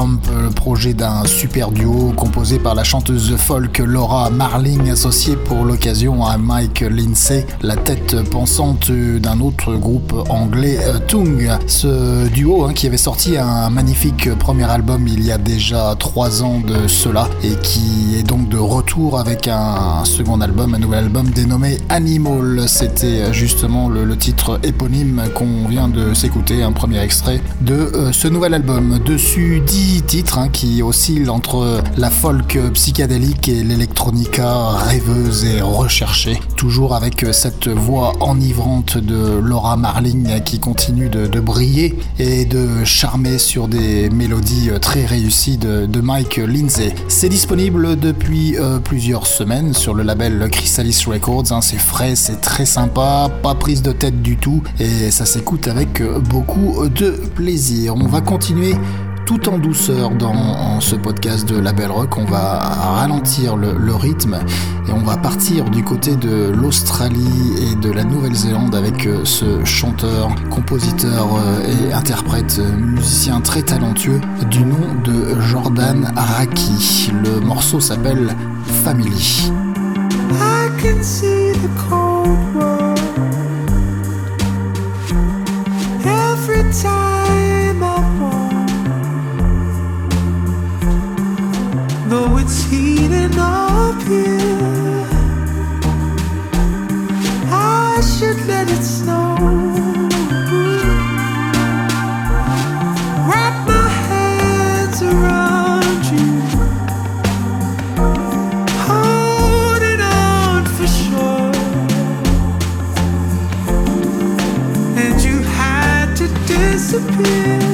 d'un 0.73 1.23
super 1.25 1.71
duo 1.71 2.13
composé 2.15 2.57
par 2.57 2.73
la 2.73 2.83
chanteuse 2.83 3.36
folk 3.38 3.77
Laura 3.77 4.31
Marling, 4.31 4.89
associée 4.89 5.36
pour 5.36 5.65
l'occasion 5.65 6.25
à 6.25 6.38
Mike 6.38 6.81
Lindsay, 6.81 7.45
la 7.62 7.75
tête 7.75 8.27
pensante 8.29 8.91
d'un 8.91 9.39
autre 9.39 9.75
groupe 9.75 10.13
anglais 10.29 10.79
euh, 10.81 10.97
Tung. 11.07 11.47
Ce 11.67 12.27
duo 12.27 12.65
hein, 12.65 12.73
qui 12.73 12.88
avait 12.88 12.97
sorti 12.97 13.38
un 13.38 13.69
magnifique 13.69 14.33
premier 14.39 14.63
album 14.63 15.07
il 15.07 15.23
y 15.23 15.31
a 15.31 15.38
déjà 15.38 15.95
trois 15.99 16.41
ans 16.41 16.59
de 16.59 16.88
cela 16.88 17.29
et 17.43 17.53
qui 17.62 18.15
est 18.17 18.23
donc 18.23 18.49
de 18.49 18.57
retour 18.57 19.19
avec 19.19 19.47
un 19.47 20.03
second 20.05 20.41
album, 20.41 20.73
un 20.73 20.79
nouvel 20.79 21.03
album 21.03 21.29
dénommé 21.29 21.77
Animal. 21.89 22.63
C'était 22.67 23.31
justement 23.31 23.89
le, 23.89 24.17
titre 24.17 24.59
éponyme 24.63 25.21
qu'on 25.36 25.67
vient 25.67 25.88
de 25.88 26.15
s'écouter, 26.15 26.63
un 26.63 26.71
premier 26.71 26.99
extrait 26.99 27.41
de 27.62 27.73
euh, 27.73 28.12
ce 28.12 28.27
nouvel 28.27 28.55
album. 28.55 28.99
Dessus 29.05 29.62
10 29.65 30.03
titres 30.03 30.39
hein, 30.39 30.49
qui 30.49 30.62
oscillent 30.82 31.30
entre 31.30 31.82
la 31.97 32.10
folk 32.10 32.58
psychédélique 32.73 33.49
et 33.49 33.63
l'électronica 33.63 34.69
rêveuse 34.69 35.45
et 35.45 35.62
recherchée. 35.62 36.39
Toujours 36.56 36.95
avec 36.95 37.26
cette 37.32 37.67
voix 37.67 38.13
enivrante 38.19 38.97
de 38.97 39.39
Laura 39.39 39.78
Marling 39.78 40.41
qui 40.43 40.60
continue 40.60 41.10
de, 41.10 41.39
briller 41.39 41.97
et 42.19 42.45
de 42.45 42.84
charmer 42.84 43.38
sur 43.38 43.67
des 43.67 44.10
mélodies 44.10 44.69
très 44.82 45.06
réussies 45.06 45.58
de, 45.58 46.02
Mike 46.02 46.38
Lindsay. 46.38 46.93
C'est 47.08 47.30
disponible 47.30 47.97
depuis 47.97 48.58
euh, 48.58 48.80
plusieurs 48.80 49.26
semaines 49.26 49.73
sur 49.73 49.93
le 49.93 50.04
label 50.04 50.49
Chrysalis 50.52 51.06
Records. 51.08 51.52
Hein. 51.52 51.62
c'est 51.62 51.78
frais, 51.78 52.15
c'est 52.15 52.41
très 52.41 52.65
sympa, 52.65 53.30
pas 53.41 53.56
prise 53.56 53.82
de 53.82 53.93
tête 53.93 54.21
du 54.21 54.38
tout 54.38 54.62
et 54.80 55.12
ça 55.12 55.26
s'écoute 55.26 55.67
avec 55.67 56.02
beaucoup 56.30 56.88
de 56.89 57.12
plaisir. 57.36 57.95
On 57.95 58.08
va 58.08 58.21
continuer 58.21 58.76
tout 59.25 59.49
en 59.49 59.57
douceur 59.57 60.12
dans 60.12 60.79
ce 60.79 60.95
podcast 60.95 61.47
de 61.47 61.59
La 61.59 61.73
Belle 61.73 61.91
Rock. 61.91 62.17
On 62.17 62.25
va 62.25 62.59
ralentir 62.59 63.55
le, 63.55 63.93
rythme 63.95 64.39
et 64.88 64.91
on 64.91 65.03
va 65.03 65.17
partir 65.17 65.65
du 65.65 65.83
côté 65.83 66.15
de 66.15 66.49
l'Australie 66.49 67.53
et 67.62 67.75
de 67.75 67.91
la 67.91 68.03
Nouvelle-Zélande 68.03 68.75
avec 68.75 69.05
euh, 69.05 69.23
ce 69.23 69.63
chanteur, 69.63 70.33
compositeur 70.49 71.27
euh, 71.36 71.89
et 71.89 71.93
interprète, 71.93 72.57
euh, 72.59 72.75
musicien 72.75 73.39
très 73.39 73.62
talentueux 73.62 74.19
du 74.49 74.65
nom 74.65 74.93
de 75.03 75.39
Jordan 75.41 76.12
Raki. 76.15 77.12
Le 77.23 77.39
morceau 77.39 77.79
s'appelle 77.79 78.36
Family. 78.83 79.51
time 86.73 87.22
thinking 92.95 93.39
of 93.39 94.08
you. 94.08 95.06
I 97.51 98.01
should 98.01 98.45
let 98.45 98.69
it 98.69 98.84
snow. 98.84 99.36
Wrap 103.27 103.67
my 103.67 103.88
hands 104.10 105.01
around 105.01 106.06
you. 106.13 106.41
Holding 108.88 110.01
on 110.01 110.65
for 110.75 110.88
sure. 110.88 111.53
And 114.97 115.21
you 115.21 115.41
had 115.41 116.15
to 116.15 116.27
disappear. 116.47 117.72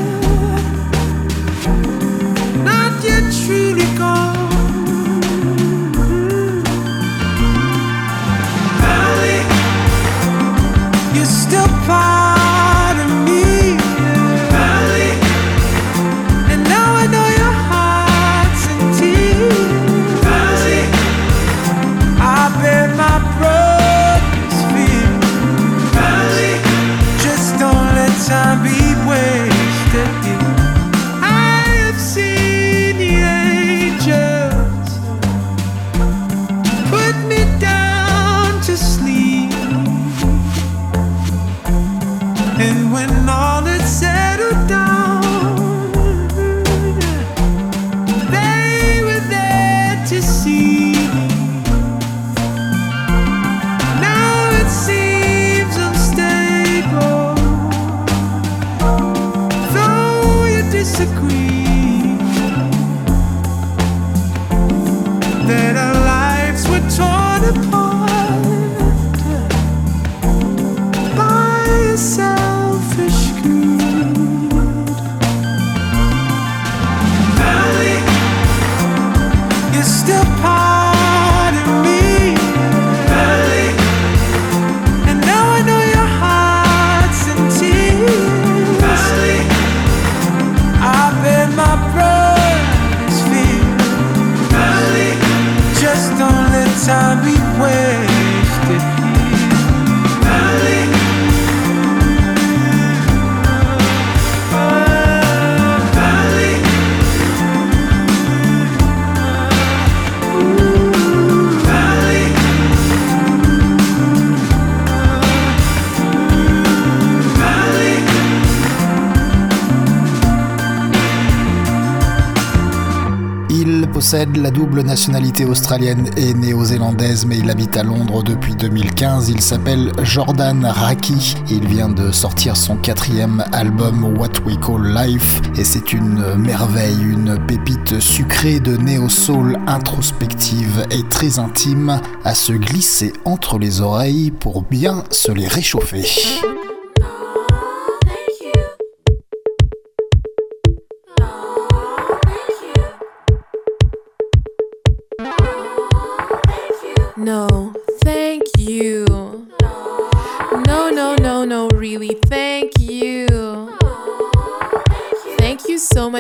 Nationalité 124.99 125.45
australienne 125.45 126.09
et 126.17 126.33
néo-zélandaise, 126.33 127.25
mais 127.25 127.37
il 127.37 127.49
habite 127.49 127.77
à 127.77 127.83
Londres 127.83 128.21
depuis 128.21 128.53
2015. 128.53 129.29
Il 129.29 129.39
s'appelle 129.39 129.93
Jordan 130.03 130.65
Raki. 130.65 131.37
Il 131.49 131.65
vient 131.69 131.87
de 131.87 132.11
sortir 132.11 132.57
son 132.57 132.75
quatrième 132.75 133.45
album 133.53 134.03
What 134.17 134.41
We 134.45 134.57
Call 134.57 134.93
Life, 134.93 135.39
et 135.57 135.63
c'est 135.63 135.93
une 135.93 136.35
merveille, 136.35 137.01
une 137.01 137.39
pépite 137.47 138.01
sucrée 138.01 138.59
de 138.59 138.75
néo-soul 138.75 139.57
introspective 139.67 140.85
et 140.91 141.07
très 141.07 141.39
intime 141.39 142.01
à 142.25 142.35
se 142.35 142.51
glisser 142.51 143.13
entre 143.23 143.57
les 143.57 143.79
oreilles 143.79 144.31
pour 144.31 144.63
bien 144.63 145.05
se 145.11 145.31
les 145.31 145.47
réchauffer. 145.47 146.03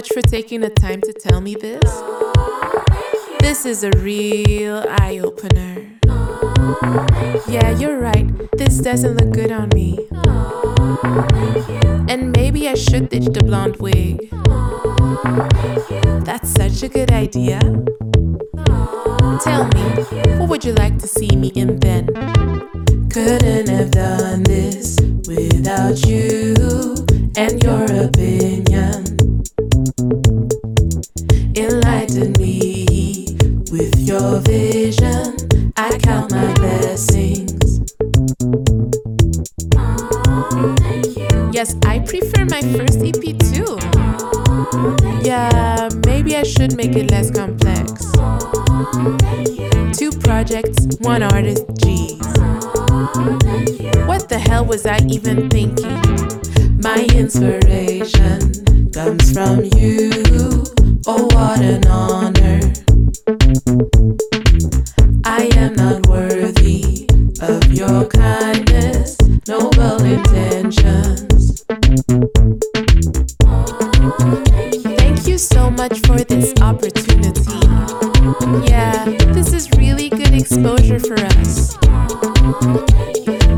Much 0.09 0.23
for 0.23 0.29
taking 0.29 0.61
the 0.61 0.69
time 0.69 1.01
to 1.01 1.13
tell 1.13 1.41
me 1.41 1.55
this. 1.55 2.01
This 3.39 3.65
is 3.65 3.83
a 3.83 3.91
real 3.97 4.85
eye 4.87 5.19
opener. 5.19 5.87
Yeah, 7.47 7.71
you're 7.77 7.99
right. 7.99 8.27
This 8.57 8.79
doesn't 8.79 9.17
look 9.17 9.33
good 9.33 9.51
on 9.51 9.69
me. 9.73 10.07
And 12.09 12.35
maybe 12.35 12.67
I 12.67 12.75
should 12.75 13.09
ditch 13.09 13.25
the 13.25 13.43
blonde 13.43 13.77
wig. 13.77 14.29
That's 16.25 16.49
such 16.51 16.83
a 16.83 16.89
good 16.89 17.11
idea. 17.11 17.59
Tell 19.43 19.67
me, 19.67 20.37
what 20.37 20.49
would 20.49 20.65
you 20.65 20.73
like 20.73 20.97
to 20.99 21.07
see 21.07 21.35
me 21.35 21.49
in 21.55 21.79
then? 21.79 22.07
Couldn't 23.09 23.69
have 23.69 23.91
done 23.91 24.43
this 24.43 24.97
without 25.27 26.05
you 26.05 26.55
and 27.35 27.63
your 27.63 27.85
opinion. 28.05 28.78
Enlighten 32.09 32.41
me 32.41 33.35
with 33.71 33.95
your 33.99 34.39
vision. 34.39 35.35
I 35.77 35.95
count 35.99 36.31
my 36.31 36.51
blessings. 36.55 37.81
Yes, 41.53 41.75
I 41.85 41.99
prefer 41.99 42.45
my 42.45 42.61
first 42.73 42.99
EP 43.03 43.37
too. 43.53 43.77
Yeah, 45.21 45.89
maybe 46.07 46.35
I 46.35 46.41
should 46.43 46.75
make 46.75 46.95
it 46.95 47.11
less 47.11 47.29
complex. 47.29 48.11
Two 49.95 50.11
projects, 50.19 50.87
one 51.01 51.21
artist, 51.21 51.65
geez. 51.77 52.17
What 54.07 54.29
the 54.29 54.43
hell 54.43 54.65
was 54.65 54.87
I 54.87 54.97
even 55.09 55.47
thinking? 55.49 56.01
My 56.81 57.05
inspiration 57.13 58.89
comes 58.93 59.31
from 59.31 59.65
you. 59.75 60.78
Oh, 61.07 61.23
what 61.33 61.61
an 61.61 61.87
honor. 61.87 62.59
I 65.25 65.49
am 65.55 65.73
not 65.75 66.07
worthy 66.07 67.07
of 67.41 67.71
your 67.71 68.05
kindness, 68.07 69.17
noble 69.47 70.03
intentions. 70.03 71.63
Thank 74.97 75.27
you 75.27 75.37
so 75.37 75.69
much 75.71 75.99
for 76.05 76.19
this 76.19 76.53
opportunity. 76.61 77.59
Yeah, 78.69 79.05
this 79.33 79.53
is 79.53 79.71
really 79.77 80.09
good 80.09 80.33
exposure 80.33 80.99
for 80.99 81.15
us. 81.37 81.77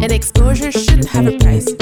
And 0.01 0.11
exposure 0.11 0.71
shouldn't 0.71 1.07
have 1.07 1.27
a 1.27 1.37
price, 1.37 1.73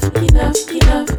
Enough, 0.00 0.16
enough, 0.30 0.70
enough, 0.70 1.17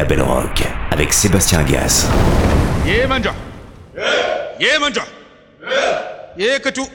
La 0.00 0.06
Belle 0.06 0.22
Rock 0.22 0.62
avec 0.90 1.12
Sébastien 1.12 1.62
Gas. 1.62 2.08
Yeah, 2.86 3.06
manja. 3.06 3.34
Yeah, 4.58 4.78
manja. 4.80 5.02
Yeah, 6.38 6.58
que 6.58 6.70
tout. 6.70 6.88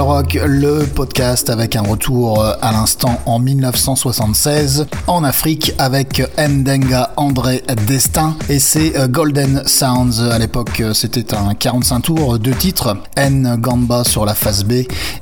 Rock, 0.00 0.38
le 0.46 0.86
podcast 0.86 1.50
avec 1.50 1.76
un 1.76 1.82
retour 1.82 2.42
euh, 2.42 2.54
à 2.62 2.72
l'instant 2.72 3.20
en 3.26 3.38
1976 3.38 4.86
en 5.06 5.22
Afrique 5.22 5.74
avec 5.78 6.22
Ndenga 6.38 7.12
André 7.16 7.62
Destin 7.86 8.36
et 8.48 8.58
c'est 8.58 8.96
euh, 8.96 9.06
Golden 9.08 9.62
Sounds. 9.66 10.20
À 10.30 10.38
l'époque, 10.38 10.80
euh, 10.80 10.94
c'était 10.94 11.34
un 11.34 11.54
45 11.54 12.00
tours, 12.00 12.38
deux 12.38 12.54
titres. 12.54 12.96
N 13.16 13.56
Gamba 13.60 14.04
sur 14.04 14.24
la 14.24 14.34
face 14.34 14.64
B 14.64 14.72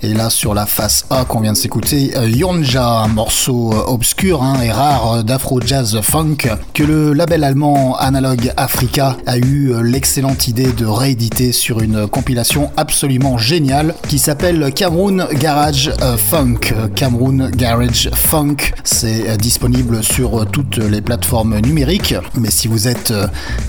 et 0.03 0.15
là 0.15 0.31
sur 0.31 0.55
la 0.55 0.67
face 0.67 1.05
A 1.11 1.25
qu'on 1.25 1.41
vient 1.41 1.53
de 1.53 1.59
s'écouter, 1.59 2.13
Yonja, 2.27 2.87
un 2.87 3.09
morceau 3.09 3.73
obscur 3.73 4.43
hein, 4.43 4.61
et 4.63 4.71
rare 4.71 5.25
d'afro 5.25 5.61
jazz 5.61 6.01
funk 6.03 6.49
que 6.75 6.83
le 6.83 7.13
label 7.13 7.45
allemand 7.45 7.97
Analog 7.97 8.53
Africa 8.57 9.17
a 9.27 9.39
eu 9.39 9.73
l'excellente 9.83 10.49
idée 10.49 10.73
de 10.73 10.87
rééditer 10.87 11.53
sur 11.53 11.81
une 11.81 12.07
compilation 12.07 12.71
absolument 12.77 13.37
géniale 13.37 13.95
qui 14.09 14.19
s'appelle 14.19 14.60
s'appelle 14.61 14.75
Cameroon 14.75 15.27
Garage 15.35 15.91
euh, 16.03 16.17
Funk. 16.17 16.75
Cameroon 16.95 17.51
Garage 17.55 18.11
Funk, 18.13 18.57
c'est 18.85 19.29
euh, 19.29 19.37
disponible 19.37 20.03
sur 20.03 20.47
toutes 20.51 20.79
les 20.79 21.01
plateformes 21.01 21.59
numériques. 21.61 22.15
Mais 22.39 22.51
si 22.51 22.69
vous 22.69 22.89
êtes 22.89 23.13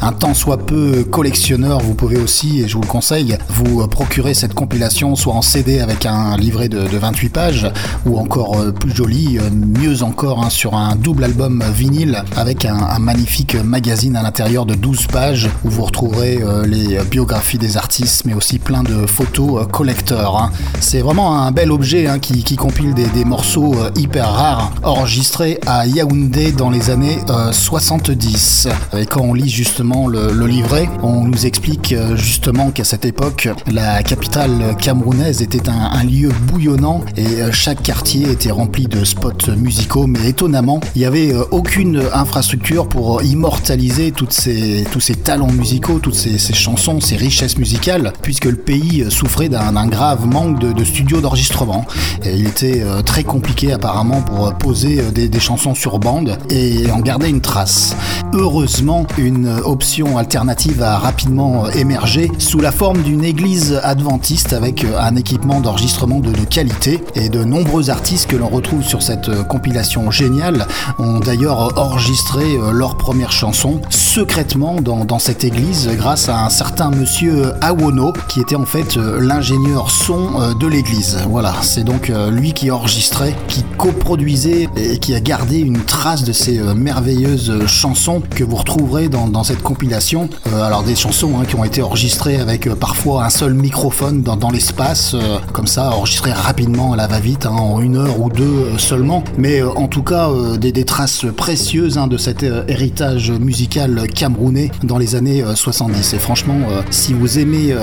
un 0.02 0.12
tant 0.12 0.34
soit 0.34 0.58
peu 0.58 1.04
collectionneur, 1.04 1.80
vous 1.80 1.94
pouvez 1.94 2.18
aussi, 2.18 2.62
et 2.62 2.68
je 2.68 2.76
vous 2.76 2.82
le 2.82 2.88
conseille, 2.88 3.38
vous 3.50 3.88
procurer 3.88 4.34
cette 4.34 4.54
compilation 4.54 5.16
soit 5.16 5.34
en 5.34 5.42
CD 5.42 5.80
avec 5.80 6.06
un 6.06 6.38
livret 6.38 6.70
de, 6.70 6.80
28 6.80 7.30
pages, 7.30 7.72
ou 8.06 8.18
encore 8.18 8.58
plus 8.74 8.96
joli, 8.96 9.40
mieux 9.52 10.04
encore, 10.04 10.44
hein, 10.44 10.50
sur 10.50 10.76
un 10.76 10.96
double 10.96 11.24
album 11.24 11.64
vinyle 11.74 12.24
avec 12.38 12.66
un, 12.66 13.00
magnifique 13.00 13.56
magazine 13.56 14.16
à 14.16 14.24
l'intérieur 14.24 14.66
de 14.66 14.76
12 14.76 15.08
pages 15.08 15.50
où 15.64 15.70
vous 15.70 15.84
retrouverez 15.84 16.40
les 16.66 17.00
biographies 17.10 17.58
des 17.58 17.78
artistes, 17.78 18.26
mais 18.26 18.34
aussi 18.34 18.60
plein 18.60 18.84
de 18.84 19.06
photos 19.06 19.68
collector. 19.72 20.42
Hein. 20.42 20.52
C'est 20.82 21.02
vraiment 21.02 21.38
un 21.38 21.52
bel 21.52 21.72
objet 21.72 22.08
hein, 22.08 22.18
qui, 22.18 22.56
compile 22.56 22.94
des, 22.96 23.24
morceaux 23.24 23.76
euh, 23.76 23.92
hyper 23.96 24.28
rares 24.30 24.74
enregistrés 24.84 25.60
à 25.68 25.86
Yaoundé 25.86 26.52
dans 26.52 26.72
les 26.72 26.90
années 26.90 27.20
70. 27.52 28.68
Euh, 28.94 28.98
Et 29.00 29.06
quand 29.06 29.22
on 29.22 29.34
lit 29.34 29.48
justement 29.48 30.08
le, 30.08 30.32
livret, 30.48 30.90
on 31.04 31.24
nous 31.24 31.46
explique 31.46 31.94
euh, 31.94 32.18
justement 32.18 32.72
qu'à 32.72 32.84
cette 32.84 33.06
époque, 33.06 33.48
la 33.72 34.02
capitale 34.02 34.76
camerounaise 34.80 35.44
était 35.44 35.70
un, 35.70 36.04
lieu 36.04 36.30
bouillonnant 36.48 37.02
et 37.16 37.52
chaque 37.52 37.84
quartier 37.84 38.32
était 38.32 38.50
rempli 38.50 38.88
de 38.88 39.06
spots 39.06 39.52
musicaux. 39.56 40.08
Mais 40.08 40.30
étonnamment, 40.30 40.82
il 40.96 41.00
n'y 41.00 41.06
avait 41.06 41.32
aucune 41.52 42.02
infrastructure 42.12 42.90
pour 42.90 43.22
immortaliser 43.22 44.12
toutes 44.12 44.34
ces, 44.34 44.86
tous 44.92 45.00
ces 45.00 45.16
talents 45.16 45.52
musicaux, 45.52 46.00
toutes 46.00 46.16
ces, 46.16 46.40
ces 46.40 46.54
chansons, 46.54 47.00
ces 47.00 47.18
richesses 47.18 47.60
musicales, 47.60 48.14
puisque 48.24 48.46
le 48.46 48.58
pays 48.58 49.06
souffrait 49.10 49.48
d'un 49.48 49.88
grave 49.88 50.26
manque 50.26 50.60
de, 50.60 50.71
studios 50.84 51.22
d'enregistrement. 51.22 51.86
Et 52.24 52.36
il 52.36 52.48
était 52.48 52.82
euh, 52.84 53.02
très 53.02 53.24
compliqué 53.24 53.74
apparemment 53.74 54.22
pour 54.22 54.54
poser 54.54 55.00
euh, 55.00 55.12
des, 55.12 55.40
chansons 55.40 55.74
sur 55.74 56.00
bande 56.00 56.38
et 56.50 56.92
en 56.92 57.00
garder 57.00 57.30
une 57.30 57.42
trace. 57.42 57.96
Heureusement, 58.34 59.06
une 59.18 59.50
option 59.64 60.18
alternative 60.18 60.84
a 60.84 60.98
rapidement 60.98 61.66
euh, 61.66 61.70
émergé 61.72 62.32
sous 62.38 62.60
la 62.60 62.72
forme 62.72 63.02
d'une 63.02 63.24
église 63.24 63.80
adventiste 63.84 64.54
avec 64.54 64.86
un 64.86 65.16
équipement 65.16 65.62
d'enregistrement 65.62 66.20
de, 66.20 66.32
qualité 66.46 67.04
et 67.16 67.30
de 67.30 67.44
nombreux 67.44 67.90
artistes 67.90 68.30
que 68.30 68.36
l'on 68.36 68.50
retrouve 68.50 68.84
sur 68.84 69.02
cette 69.02 69.44
compilation 69.48 70.12
géniale 70.12 70.68
ont 71.00 71.20
d'ailleurs 71.20 71.78
enregistré 71.78 72.44
leurs 72.72 72.98
premières 72.98 73.32
chansons 73.32 73.80
secrètement 73.90 74.82
dans, 74.82 75.06
dans, 75.06 75.20
cette 75.20 75.44
église 75.44 75.90
grâce 75.96 76.30
à 76.30 76.46
un 76.46 76.50
certain 76.50 76.90
monsieur 76.90 77.54
Awono 77.62 78.14
qui 78.28 78.40
était 78.40 78.56
en 78.56 78.66
fait 78.66 78.96
l'ingénieur 78.96 79.92
son 79.92 80.42
euh, 80.42 80.54
de 80.62 80.68
l'église. 80.68 81.18
Voilà, 81.28 81.56
c'est 81.64 81.84
donc 81.84 82.12
euh, 82.12 82.30
lui 82.30 82.54
qui 82.54 82.70
enregistrait, 82.70 83.36
qui 83.48 83.64
coproduisait 83.78 84.68
et 84.76 85.00
qui 85.00 85.16
a 85.16 85.20
gardé 85.20 85.58
une 85.58 85.84
trace 85.84 86.24
de 86.24 86.34
ces 86.34 86.60
euh, 86.60 86.76
merveilleuses 86.76 87.66
chansons 87.66 88.22
que 88.30 88.44
vous 88.44 88.58
retrouverez 88.58 89.10
dans, 89.10 89.44
cette 89.44 89.64
compilation. 89.64 90.30
alors 90.54 90.84
des 90.84 90.96
chansons 90.96 91.40
hein, 91.40 91.46
qui 91.46 91.56
ont 91.56 91.64
été 91.64 91.82
enregistrées 91.82 92.36
avec 92.36 92.70
parfois 92.76 93.26
un 93.26 93.32
seul 93.32 93.56
microphone 93.56 94.22
dans, 94.22 94.52
l'espace, 94.52 95.16
comme 95.52 95.66
ça, 95.66 95.90
enregistrées 95.92 96.32
rapidement 96.32 96.94
à 96.94 96.96
la 96.96 97.08
va-vite, 97.08 97.48
hein, 97.48 97.56
en 97.56 97.82
une 97.82 97.98
heure 97.98 98.20
ou 98.20 98.30
deux 98.30 98.78
seulement. 98.78 99.24
Mais 99.40 99.64
en 99.64 99.88
tout 99.88 100.04
cas, 100.04 100.30
des, 100.60 100.86
traces 100.86 101.26
précieuses 101.36 101.98
hein, 101.98 102.06
de 102.06 102.18
cet 102.18 102.46
héritage 102.68 103.32
musical 103.32 104.08
camerounais 104.14 104.70
dans 104.84 105.00
les 105.00 105.16
années 105.16 105.44
70. 105.56 106.14
Et 106.14 106.20
franchement, 106.20 106.60
si 106.92 107.14
vous 107.14 107.40
aimez 107.40 107.76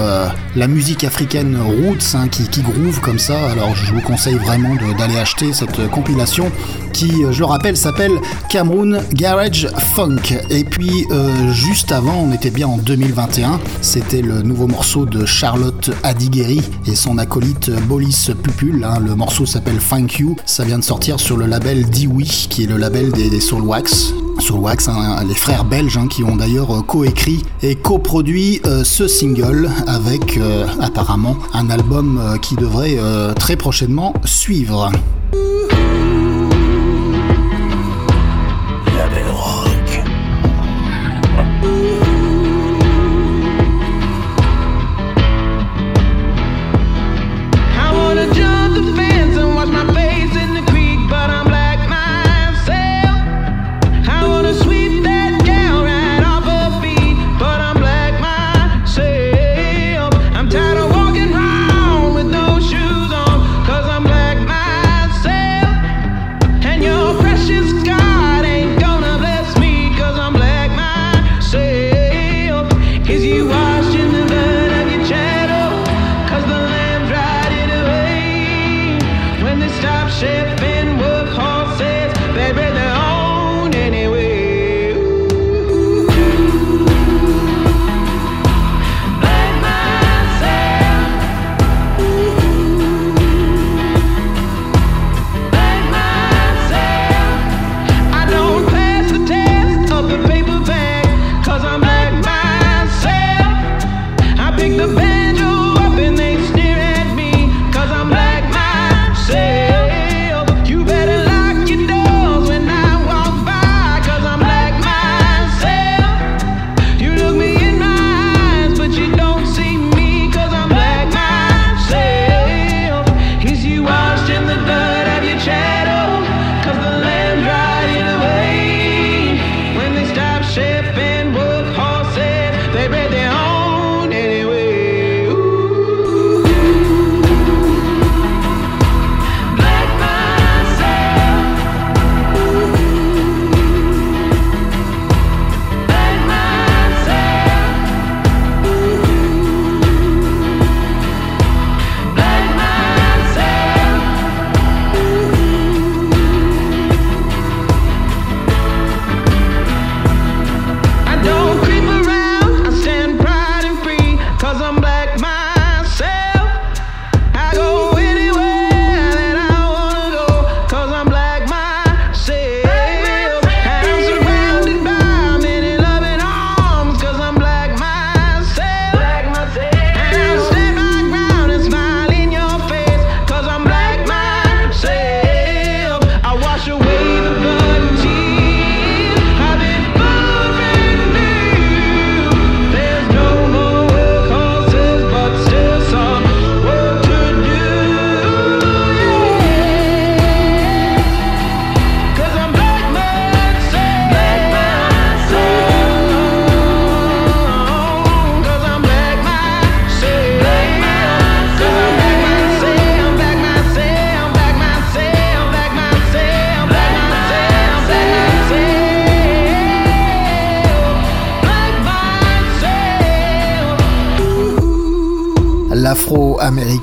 la 0.54 0.68
musique 0.68 1.02
africaine 1.02 1.58
roots 1.58 2.16
qui, 2.30 2.44
qui 2.44 2.62
groove 2.70 3.00
comme 3.00 3.18
ça. 3.18 3.50
Alors 3.50 3.74
je 3.74 3.92
vous 3.92 4.00
conseille 4.00 4.34
vraiment 4.34 4.74
d'aller 4.96 5.16
acheter 5.16 5.52
cette 5.52 5.88
compilation 5.90 6.50
qui, 6.92 7.24
euh, 7.24 7.32
je 7.32 7.40
le 7.40 7.44
rappelle, 7.44 7.76
s'appelle 7.76 8.12
Cameroon 8.48 8.98
Garage 9.12 9.68
Funk. 9.94 10.34
Et 10.50 10.64
puis 10.64 11.06
euh, 11.10 11.52
juste 11.52 11.92
avant, 11.92 12.14
on 12.14 12.32
était 12.32 12.50
bien 12.50 12.66
en 12.66 12.76
2021, 12.78 13.60
c'était 13.80 14.22
le 14.22 14.42
nouveau 14.42 14.66
morceau 14.66 15.06
de 15.06 15.24
Charlotte 15.24 15.90
Adigeri 16.02 16.62
et 16.86 16.94
son 16.94 17.18
acolyte 17.18 17.70
Bolis 17.86 18.30
Pupul. 18.42 18.84
Hein. 18.84 18.98
Le 19.04 19.14
morceau 19.14 19.46
s'appelle 19.46 19.78
Thank 19.78 20.18
You. 20.18 20.36
Ça 20.44 20.64
vient 20.64 20.78
de 20.78 20.84
sortir 20.84 21.20
sur 21.20 21.36
le 21.36 21.46
label 21.46 21.84
Diwi, 21.88 22.46
qui 22.50 22.64
est 22.64 22.66
le 22.66 22.76
label 22.76 23.12
des, 23.12 23.30
des 23.30 23.40
Soulwax. 23.40 24.12
Soulwax, 24.38 24.88
hein, 24.88 25.24
les 25.26 25.34
frères 25.34 25.64
belges 25.64 25.96
hein, 25.96 26.08
qui 26.08 26.24
ont 26.24 26.36
d'ailleurs 26.36 26.84
coécrit 26.86 27.44
et 27.62 27.74
coproduit 27.74 28.60
euh, 28.66 28.84
ce 28.84 29.08
single 29.08 29.70
avec 29.86 30.38
apparemment 30.80 31.36
un 31.52 31.70
album 31.70 32.38
qui 32.40 32.54
devrait 32.54 32.98
très 33.34 33.56
prochainement 33.56 34.14
suivre. 34.24 34.90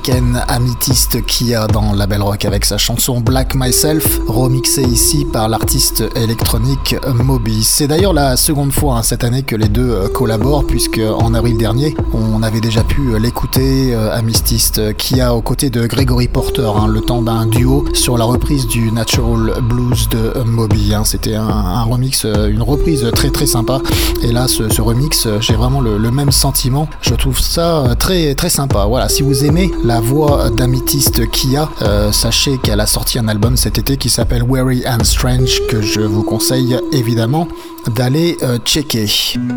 L'afro-américaine 0.06 0.42
améthyste 0.48 1.24
Kia 1.24 1.66
dans 1.66 1.92
la 1.92 2.06
belle 2.06 2.22
rock 2.22 2.44
avec 2.44 2.64
sa 2.64 2.78
chanson 2.78 3.20
Black 3.20 3.54
Myself, 3.54 4.20
remixée 4.26 4.82
ici 4.82 5.26
par 5.32 5.48
l'artiste 5.48 6.04
électronique 6.14 6.96
Moby. 7.06 7.64
C'est 7.64 7.88
d'ailleurs 7.88 8.12
la 8.12 8.36
seconde 8.36 8.72
fois 8.72 8.98
hein, 8.98 9.02
cette 9.02 9.24
année 9.24 9.42
que 9.42 9.56
les 9.56 9.68
deux 9.68 9.90
euh, 9.90 10.08
collaborent, 10.08 10.66
puisque 10.66 11.00
en 11.00 11.34
avril 11.34 11.56
dernier, 11.56 11.96
on 12.12 12.42
avait 12.42 12.60
déjà 12.60 12.82
pu 12.84 13.18
l'écouter, 13.18 13.94
euh, 13.94 14.14
améthyste 14.16 14.96
Kia, 14.96 15.34
aux 15.34 15.42
côtés 15.42 15.70
de 15.70 15.86
Gregory 15.86 16.28
Porter, 16.28 16.70
hein, 16.76 16.88
le 16.88 17.00
temps 17.00 17.22
d'un 17.22 17.46
duo 17.46 17.84
sur 17.92 18.18
la 18.18 18.24
reprise 18.24 18.66
du 18.66 18.92
Natural 18.92 19.60
Blues 19.62 20.08
de 20.08 20.42
Moby. 20.44 20.94
Hein. 20.94 21.02
C'était 21.04 21.34
un, 21.34 21.82
remix, 21.82 22.24
euh, 22.24 22.48
une 22.48 22.62
reprise 22.62 23.08
très 23.14 23.30
très 23.30 23.46
sympa. 23.46 23.80
Et 24.22 24.32
là, 24.32 24.46
ce, 24.48 24.80
remix, 24.80 25.26
j'ai 25.40 25.54
vraiment 25.54 25.80
le, 25.80 25.98
le 25.98 26.10
même 26.10 26.32
sentiment. 26.32 26.88
Je 27.00 27.14
trouve 27.14 27.38
ça 27.38 27.94
très 27.98 28.34
très 28.34 28.50
sympa. 28.50 28.84
Voilà, 28.86 29.08
si 29.08 29.22
vous 29.22 29.44
aimez 29.44 29.70
la 29.84 29.95
voix 30.00 30.50
d'améthyste 30.50 31.30
Kia, 31.30 31.68
euh, 31.82 32.12
sachez 32.12 32.58
qu'elle 32.58 32.80
a 32.80 32.86
sorti 32.86 33.18
un 33.18 33.28
album 33.28 33.56
cet 33.56 33.78
été 33.78 33.96
qui 33.96 34.10
s'appelle 34.10 34.42
Weary 34.42 34.84
and 34.86 35.04
Strange 35.04 35.62
que 35.68 35.80
je 35.80 36.00
vous 36.00 36.22
conseille 36.22 36.78
évidemment 36.92 37.48
d'aller 37.94 38.36
euh, 38.42 38.58
checker. 38.64 39.06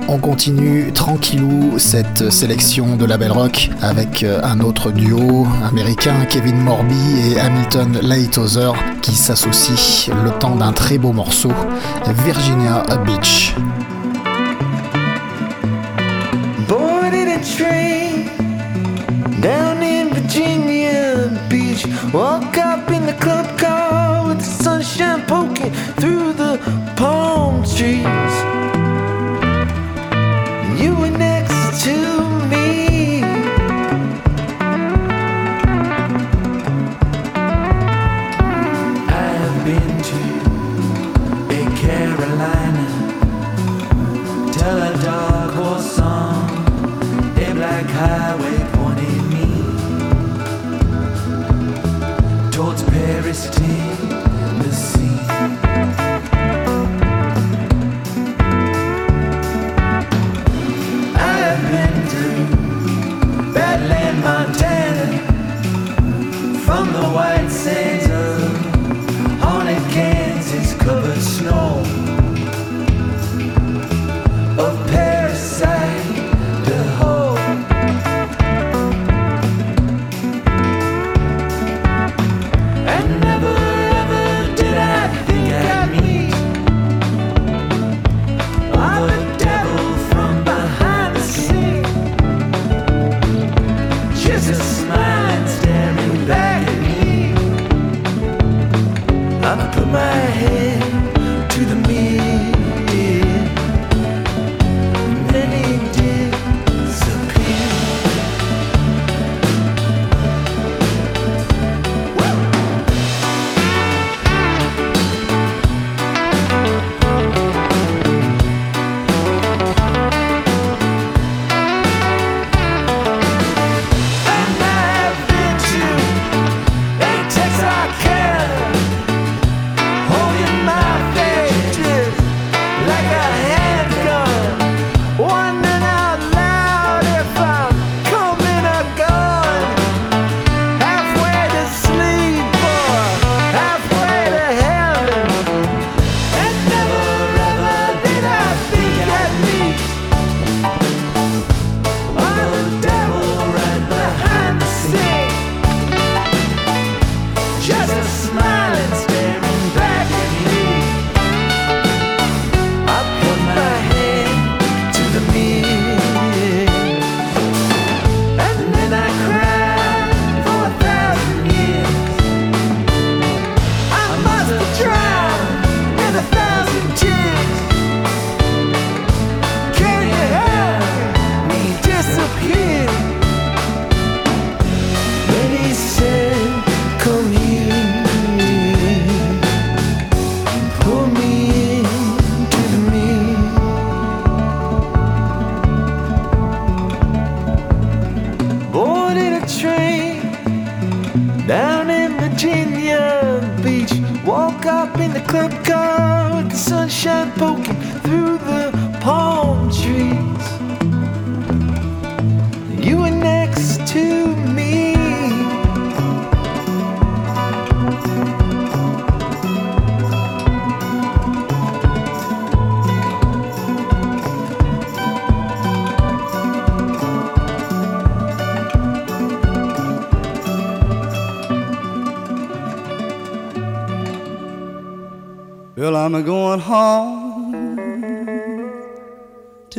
On 0.07 0.19
continue 0.19 0.91
tranquillou 0.93 1.79
cette 1.79 2.29
sélection 2.31 2.95
de 2.95 3.05
la 3.05 3.17
belle 3.17 3.31
rock 3.31 3.69
avec 3.81 4.23
euh, 4.23 4.39
un 4.43 4.59
autre 4.59 4.91
duo 4.91 5.47
américain, 5.67 6.25
Kevin 6.29 6.57
Morby 6.57 7.31
et 7.31 7.39
Hamilton 7.39 7.99
Leighthozer, 8.01 8.73
qui 9.01 9.15
s'associent 9.15 10.13
le 10.23 10.31
temps 10.39 10.55
d'un 10.55 10.73
très 10.73 10.97
beau 10.97 11.11
morceau, 11.11 11.51
Virginia 12.25 12.83
Beach. 13.05 13.55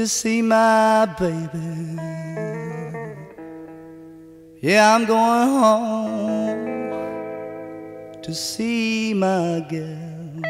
To 0.00 0.08
see 0.08 0.40
my 0.40 1.04
baby. 1.18 1.98
Yeah, 4.62 4.94
I'm 4.94 5.04
going 5.04 5.48
home 5.60 6.62
to 8.22 8.34
see 8.34 9.12
my 9.12 9.60
girl. 9.68 10.40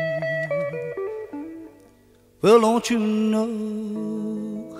Well, 2.40 2.60
don't 2.60 2.88
you 2.90 3.00
know 3.00 4.78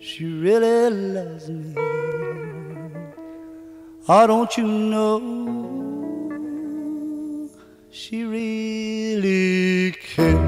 she 0.00 0.24
really 0.24 0.90
loves 1.12 1.50
me? 1.50 1.74
Oh, 4.08 4.26
don't 4.26 4.56
you 4.56 4.66
know 4.66 5.20
she 7.90 8.24
really 8.24 9.92
cares? 9.92 10.45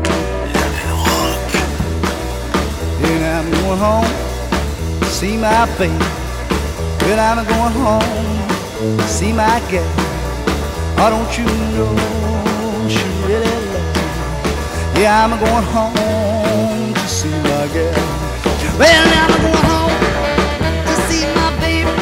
Going 3.68 3.80
home 3.80 5.04
see 5.04 5.36
my 5.36 5.66
baby. 5.76 5.92
Well, 7.04 7.20
I'm 7.20 7.44
going 7.44 7.74
home 7.84 8.98
see 9.06 9.32
my 9.32 9.60
gal. 9.70 9.84
Oh, 10.96 11.10
don't 11.12 11.32
you 11.36 11.44
know 11.76 11.92
she 12.88 13.04
really 13.28 13.56
loves 13.72 13.96
me? 14.96 15.02
Yeah, 15.02 15.22
I'm 15.22 15.32
going 15.38 15.66
home 15.74 16.94
to 16.94 17.06
see 17.08 17.36
my 17.44 17.68
gal. 17.74 17.92
Well, 18.80 19.06
I'm 19.20 19.32
going 19.42 19.64
home 19.68 19.96
to 20.88 20.94
see 21.06 21.24
my 21.36 21.48
baby. 21.60 21.92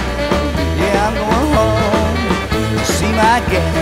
Yeah, 0.79 1.07
I'm 1.07 1.15
going 1.19 1.49
home 1.57 2.19
to 2.79 2.85
see 2.95 3.13
my 3.23 3.39
gal. 3.51 3.75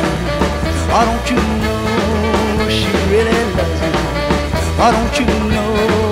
Oh, 0.97 1.05
don't 1.09 1.27
you 1.31 1.41
know 1.63 2.69
she 2.79 2.89
really 3.13 3.41
loves 3.57 3.81
me? 3.83 3.93
Oh, 4.81 4.91
don't 4.97 5.15
you 5.21 5.27
know 5.53 6.04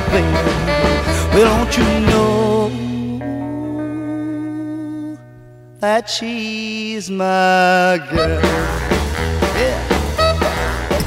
baby? 0.00 0.76
Well, 1.34 1.44
don't 1.56 1.76
you 1.76 2.00
know 2.06 2.70
that 5.80 6.08
she's 6.08 7.10
my 7.10 8.00
girl? 8.10 8.66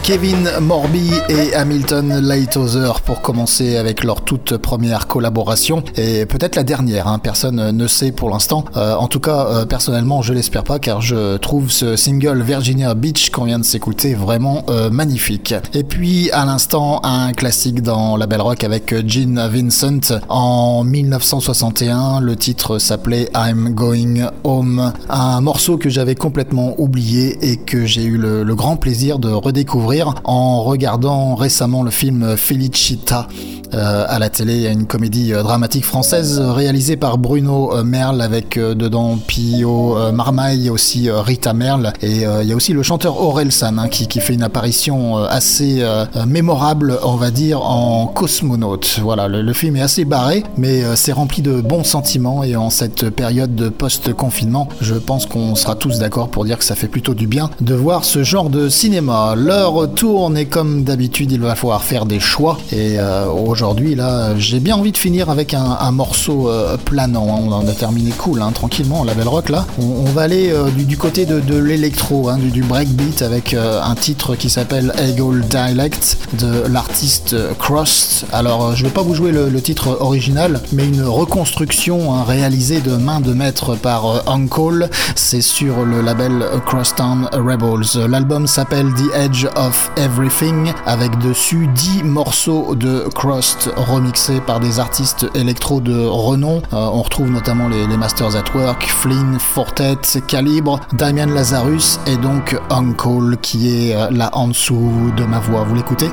Kevin 0.10 0.50
Morby 0.62 1.12
et 1.30 1.54
Hamilton 1.54 2.20
Lighthouse 2.22 2.80
pour 3.06 3.22
commencer 3.22 3.78
avec 3.78 4.04
leur 4.04 4.22
toute 4.22 4.58
première 4.58 5.06
collaboration 5.06 5.84
et 5.98 6.26
peut-être 6.26 6.56
la 6.56 6.64
dernière, 6.64 7.08
hein, 7.08 7.20
personne 7.20 7.70
ne 7.70 7.88
sait 7.88 8.12
pour 8.12 8.32
l'instant. 8.32 8.66
Euh, 8.76 8.96
en 8.96 9.08
tout 9.08 9.20
cas, 9.20 9.46
euh, 9.46 9.66
personnellement, 9.68 10.24
je 10.24 10.34
l'espère 10.34 10.64
pas 10.64 10.80
car 10.80 11.00
je 11.00 11.38
trouve 11.38 11.70
ce 11.70 11.96
single 11.96 12.42
Virginia 12.42 12.96
Beach 12.96 13.30
qu'on 13.30 13.44
vient 13.44 13.60
de 13.60 13.64
s'écouter 13.64 14.16
vraiment 14.16 14.64
euh, 14.70 14.90
magnifique. 14.90 15.54
Et 15.76 15.84
puis 15.84 16.32
à 16.32 16.44
l'instant, 16.44 17.02
un 17.04 17.32
classique 17.32 17.84
dans 17.84 18.18
la 18.18 18.26
Belle 18.26 18.42
Rock 18.42 18.64
avec 18.64 19.08
Gene 19.08 19.48
Vincent 19.48 20.18
en 20.28 20.84
1961. 20.86 22.20
Le 22.22 22.36
titre 22.36 22.80
s'appelait 22.80 23.30
I'm 23.36 23.76
Going 23.76 24.32
Home, 24.44 24.92
un 25.08 25.40
morceau 25.42 25.78
que 25.78 25.90
j'avais 25.92 26.16
complètement 26.16 26.74
oublié 26.80 27.38
et 27.44 27.58
que 27.58 27.86
j'ai 27.86 28.06
eu 28.06 28.18
le 28.18 28.56
grand 28.56 28.76
plaisir 28.76 29.20
de 29.20 29.30
redécouvrir 29.30 29.99
en 30.24 30.64
regardant 30.64 31.36
récemment 31.36 31.84
le 31.84 31.92
film 31.92 32.36
Felicita 32.38 33.28
euh, 33.76 34.06
à 34.08 34.18
la 34.18 34.30
télé. 34.30 34.68
Une 34.68 34.88
comédie 34.88 35.32
euh, 35.32 35.44
dramatique 35.44 35.86
française 35.86 36.40
euh, 36.40 36.52
réalisée 36.52 36.98
par 36.98 37.20
Bruno 37.20 37.84
Merle 37.84 38.22
avec 38.22 38.58
dedans 38.58 39.20
Pio 39.28 39.96
Marmaille, 40.12 40.72
aussi 40.72 41.10
Rita 41.12 41.54
Merle 41.54 41.94
et 42.02 42.24
il 42.42 42.48
y 42.48 42.52
a 42.52 42.56
aussi 42.56 42.74
le 42.74 42.82
chanteur 42.82 43.22
Aurel 43.22 43.52
San 43.52 43.78
hein, 43.78 43.88
qui, 43.88 44.08
qui 44.08 44.20
fait 44.20 44.34
une 44.34 44.44
apparition 44.44 45.18
assez 45.18 45.84
mémorable, 46.26 46.98
on 47.04 47.16
va 47.16 47.32
dire, 47.32 47.62
en 47.62 48.08
cosmonaute. 48.08 49.00
Voilà, 49.02 49.28
le, 49.28 49.42
le 49.42 49.54
film 49.54 49.76
est 49.76 49.82
assez 49.82 50.06
barré, 50.06 50.44
mais 50.58 50.84
c'est 50.96 51.12
rempli 51.12 51.42
de 51.42 51.62
bons 51.62 51.84
sentiments 51.84 52.44
et 52.44 52.56
en 52.56 52.70
cette 52.70 53.10
période 53.10 53.56
de 53.56 53.70
post-confinement, 53.70 54.68
je 54.82 54.96
pense 54.96 55.26
qu'on 55.26 55.56
sera 55.56 55.76
tous 55.76 56.00
d'accord 56.00 56.30
pour 56.30 56.46
dire 56.46 56.58
que 56.58 56.66
ça 56.66 56.76
fait 56.76 56.88
plutôt 56.88 57.14
du 57.14 57.28
bien 57.28 57.50
de 57.62 57.76
voir 57.76 58.04
ce 58.04 58.24
genre 58.24 58.50
de 58.50 58.70
cinéma. 58.70 59.36
L'heure 59.36 59.88
tourne 59.90 60.38
et 60.38 60.46
comme 60.46 60.84
d'habitude, 60.84 61.32
il 61.32 61.40
va 61.42 61.56
falloir 61.56 61.84
faire 61.84 62.06
des 62.06 62.20
choix 62.20 62.58
et 62.72 63.00
euh, 63.00 63.26
aujourd'hui 63.28 63.96
là, 63.96 64.38
j'ai 64.38 64.60
bien 64.60 64.76
envie 64.76 64.92
de 64.92 64.98
finir 64.98 65.30
avec 65.30 65.54
un, 65.54 65.92
morceau 65.92 66.50
euh, 66.50 66.78
planant. 66.78 67.36
hein. 67.36 67.42
On 67.46 67.52
en 67.52 67.68
a 67.68 67.72
terminé 67.74 68.12
cool, 68.12 68.42
hein, 68.42 68.52
tranquillement, 68.54 69.04
la 69.04 69.14
belle 69.14 69.28
rock 69.28 69.50
là. 69.50 69.66
On, 69.80 70.04
va 70.04 70.24
aller 70.24 70.52
euh, 70.52 70.70
du, 70.70 70.98
côté 70.98 71.26
de, 71.26 71.58
l'électro, 71.58 72.30
hein, 72.30 72.38
du, 72.38 72.62
breakbeat 72.62 73.22
avec 73.22 73.54
un 73.54 73.96
titre 73.96 74.36
qui 74.36 74.50
s'appelle 74.50 74.94
Eagle 75.00 75.42
Dialect 75.50 76.18
de 76.40 76.68
l'artiste 76.68 77.36
Crossed. 77.58 78.28
Alors, 78.32 78.76
je 78.76 78.84
vais 78.84 78.92
pas 78.92 79.02
vous 79.02 79.16
jouer 79.16 79.32
le, 79.32 79.50
le 79.50 79.62
titre 79.62 79.98
original, 80.00 80.62
mais 80.72 80.86
une 80.86 81.04
reconstruction 81.04 82.24
réalisée 82.24 82.82
de 82.82 82.96
main 82.96 83.20
de 83.22 83.34
maître 83.34 83.76
par 83.76 84.30
Uncle. 84.30 84.90
C'est 85.16 85.42
sur 85.42 85.86
le 85.86 86.02
label 86.02 86.46
Crosstown 86.66 87.30
Rebels. 87.34 88.08
L'album 88.08 88.48
s'appelle 88.48 88.88
The 88.94 89.16
Edge 89.16 89.46
of 89.56 89.79
Everything 89.98 90.72
avec 90.86 91.18
dessus 91.20 91.68
10 91.68 92.04
morceaux 92.04 92.76
de 92.76 93.06
Crossed 93.14 93.72
remixés 93.76 94.40
par 94.42 94.60
des 94.60 94.80
artistes 94.80 95.28
électro 95.36 95.82
de 95.82 96.06
renom. 96.06 96.62
Euh, 96.74 96.90
on 96.94 97.02
retrouve 97.02 97.30
notamment 97.30 97.68
les, 97.68 97.86
Masters 97.98 98.36
at 98.36 98.46
Work, 98.56 98.86
Flynn, 98.88 99.38
Fortet, 99.40 100.22
Calibre, 100.28 100.80
Damian 100.94 101.28
Lazarus 101.28 102.00
et 102.08 102.18
donc 102.18 102.58
Uncle 102.70 103.38
qui 103.42 103.70
est 103.90 103.96
euh, 103.96 104.10
là 104.12 104.30
en 104.34 104.48
dessous 104.48 105.12
de 105.18 105.24
ma 105.26 105.40
voix. 105.40 105.64
Vous 105.64 105.76
l'écoutez? 105.76 106.10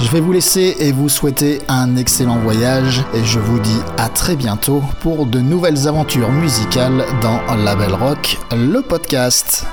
Je 0.00 0.08
vais 0.10 0.20
vous 0.20 0.32
laisser 0.32 0.76
et 0.78 0.92
vous 0.92 1.08
souhaiter 1.08 1.60
un 1.68 1.96
excellent 1.96 2.38
voyage 2.38 3.04
et 3.14 3.24
je 3.24 3.38
vous 3.38 3.58
dis 3.58 3.80
à 3.96 4.08
très 4.08 4.36
bientôt 4.36 4.82
pour 5.00 5.26
de 5.26 5.40
nouvelles 5.40 5.88
aventures 5.88 6.30
musicales 6.30 7.04
dans 7.22 7.40
La 7.56 7.76
Belle 7.76 7.94
Rock, 7.94 8.38
le 8.52 8.80
podcast. 8.82 9.66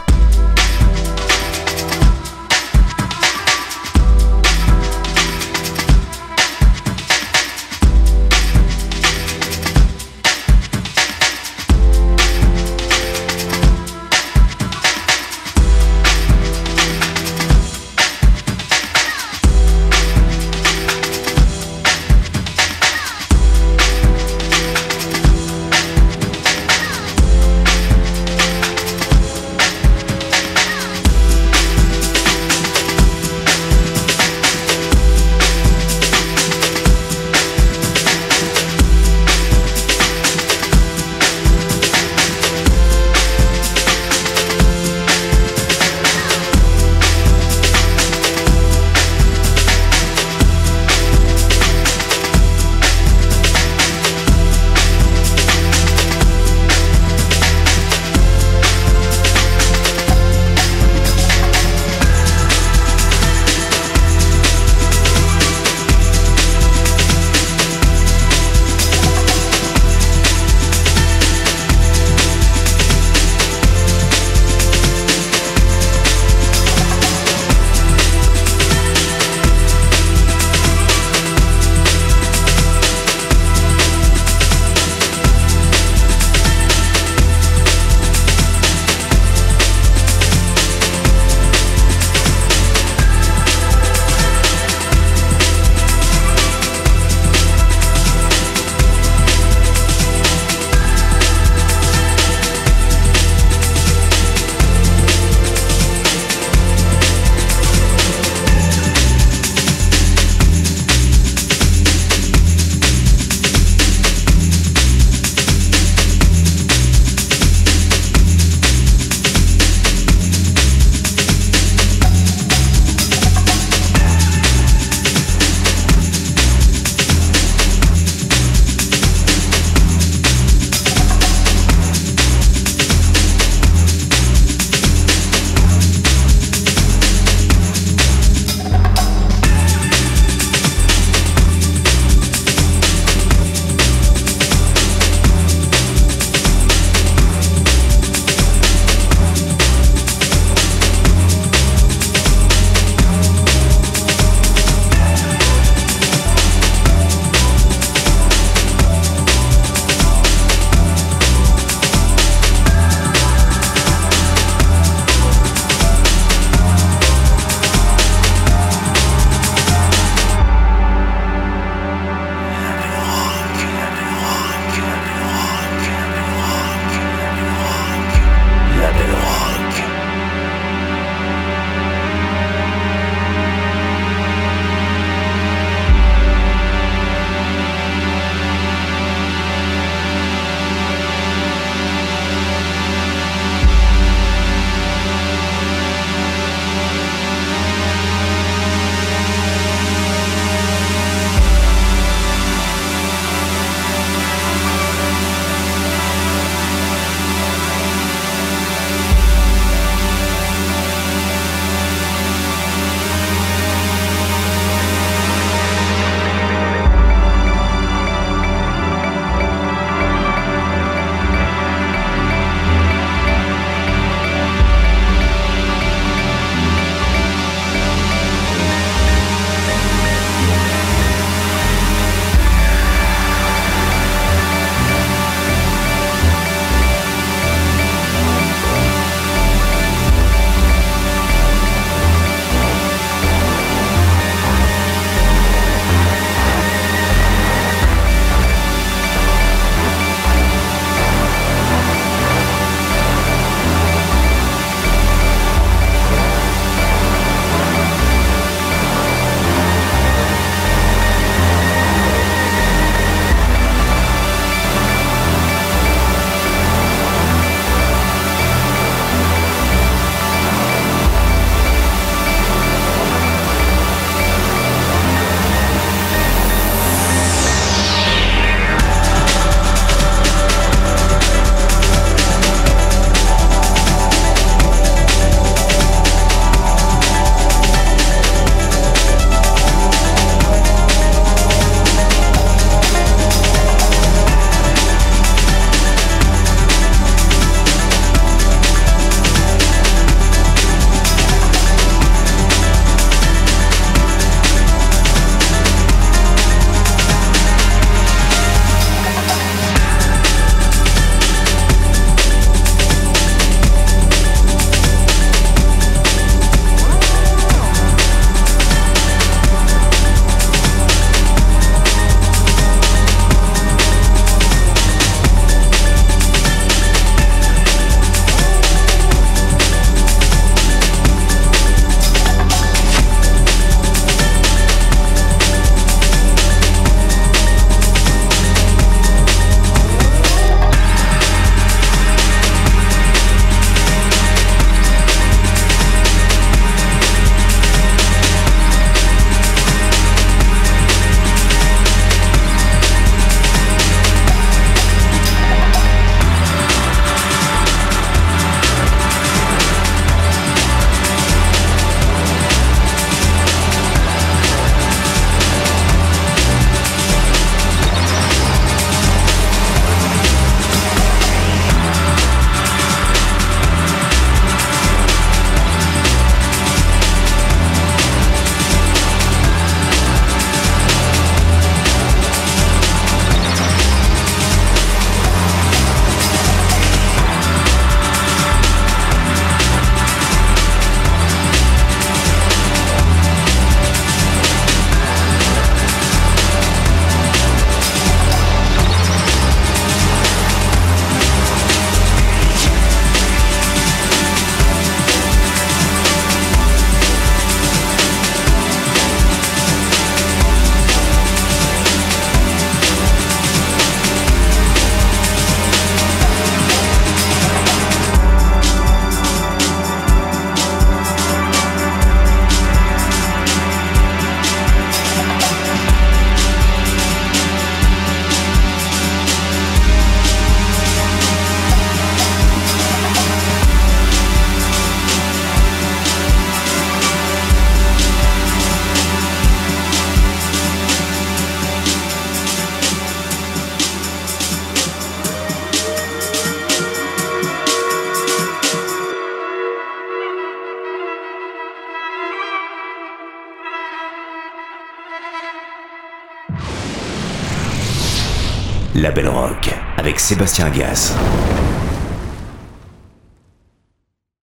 Sébastien 460.32 460.70
Gas. 460.70 461.14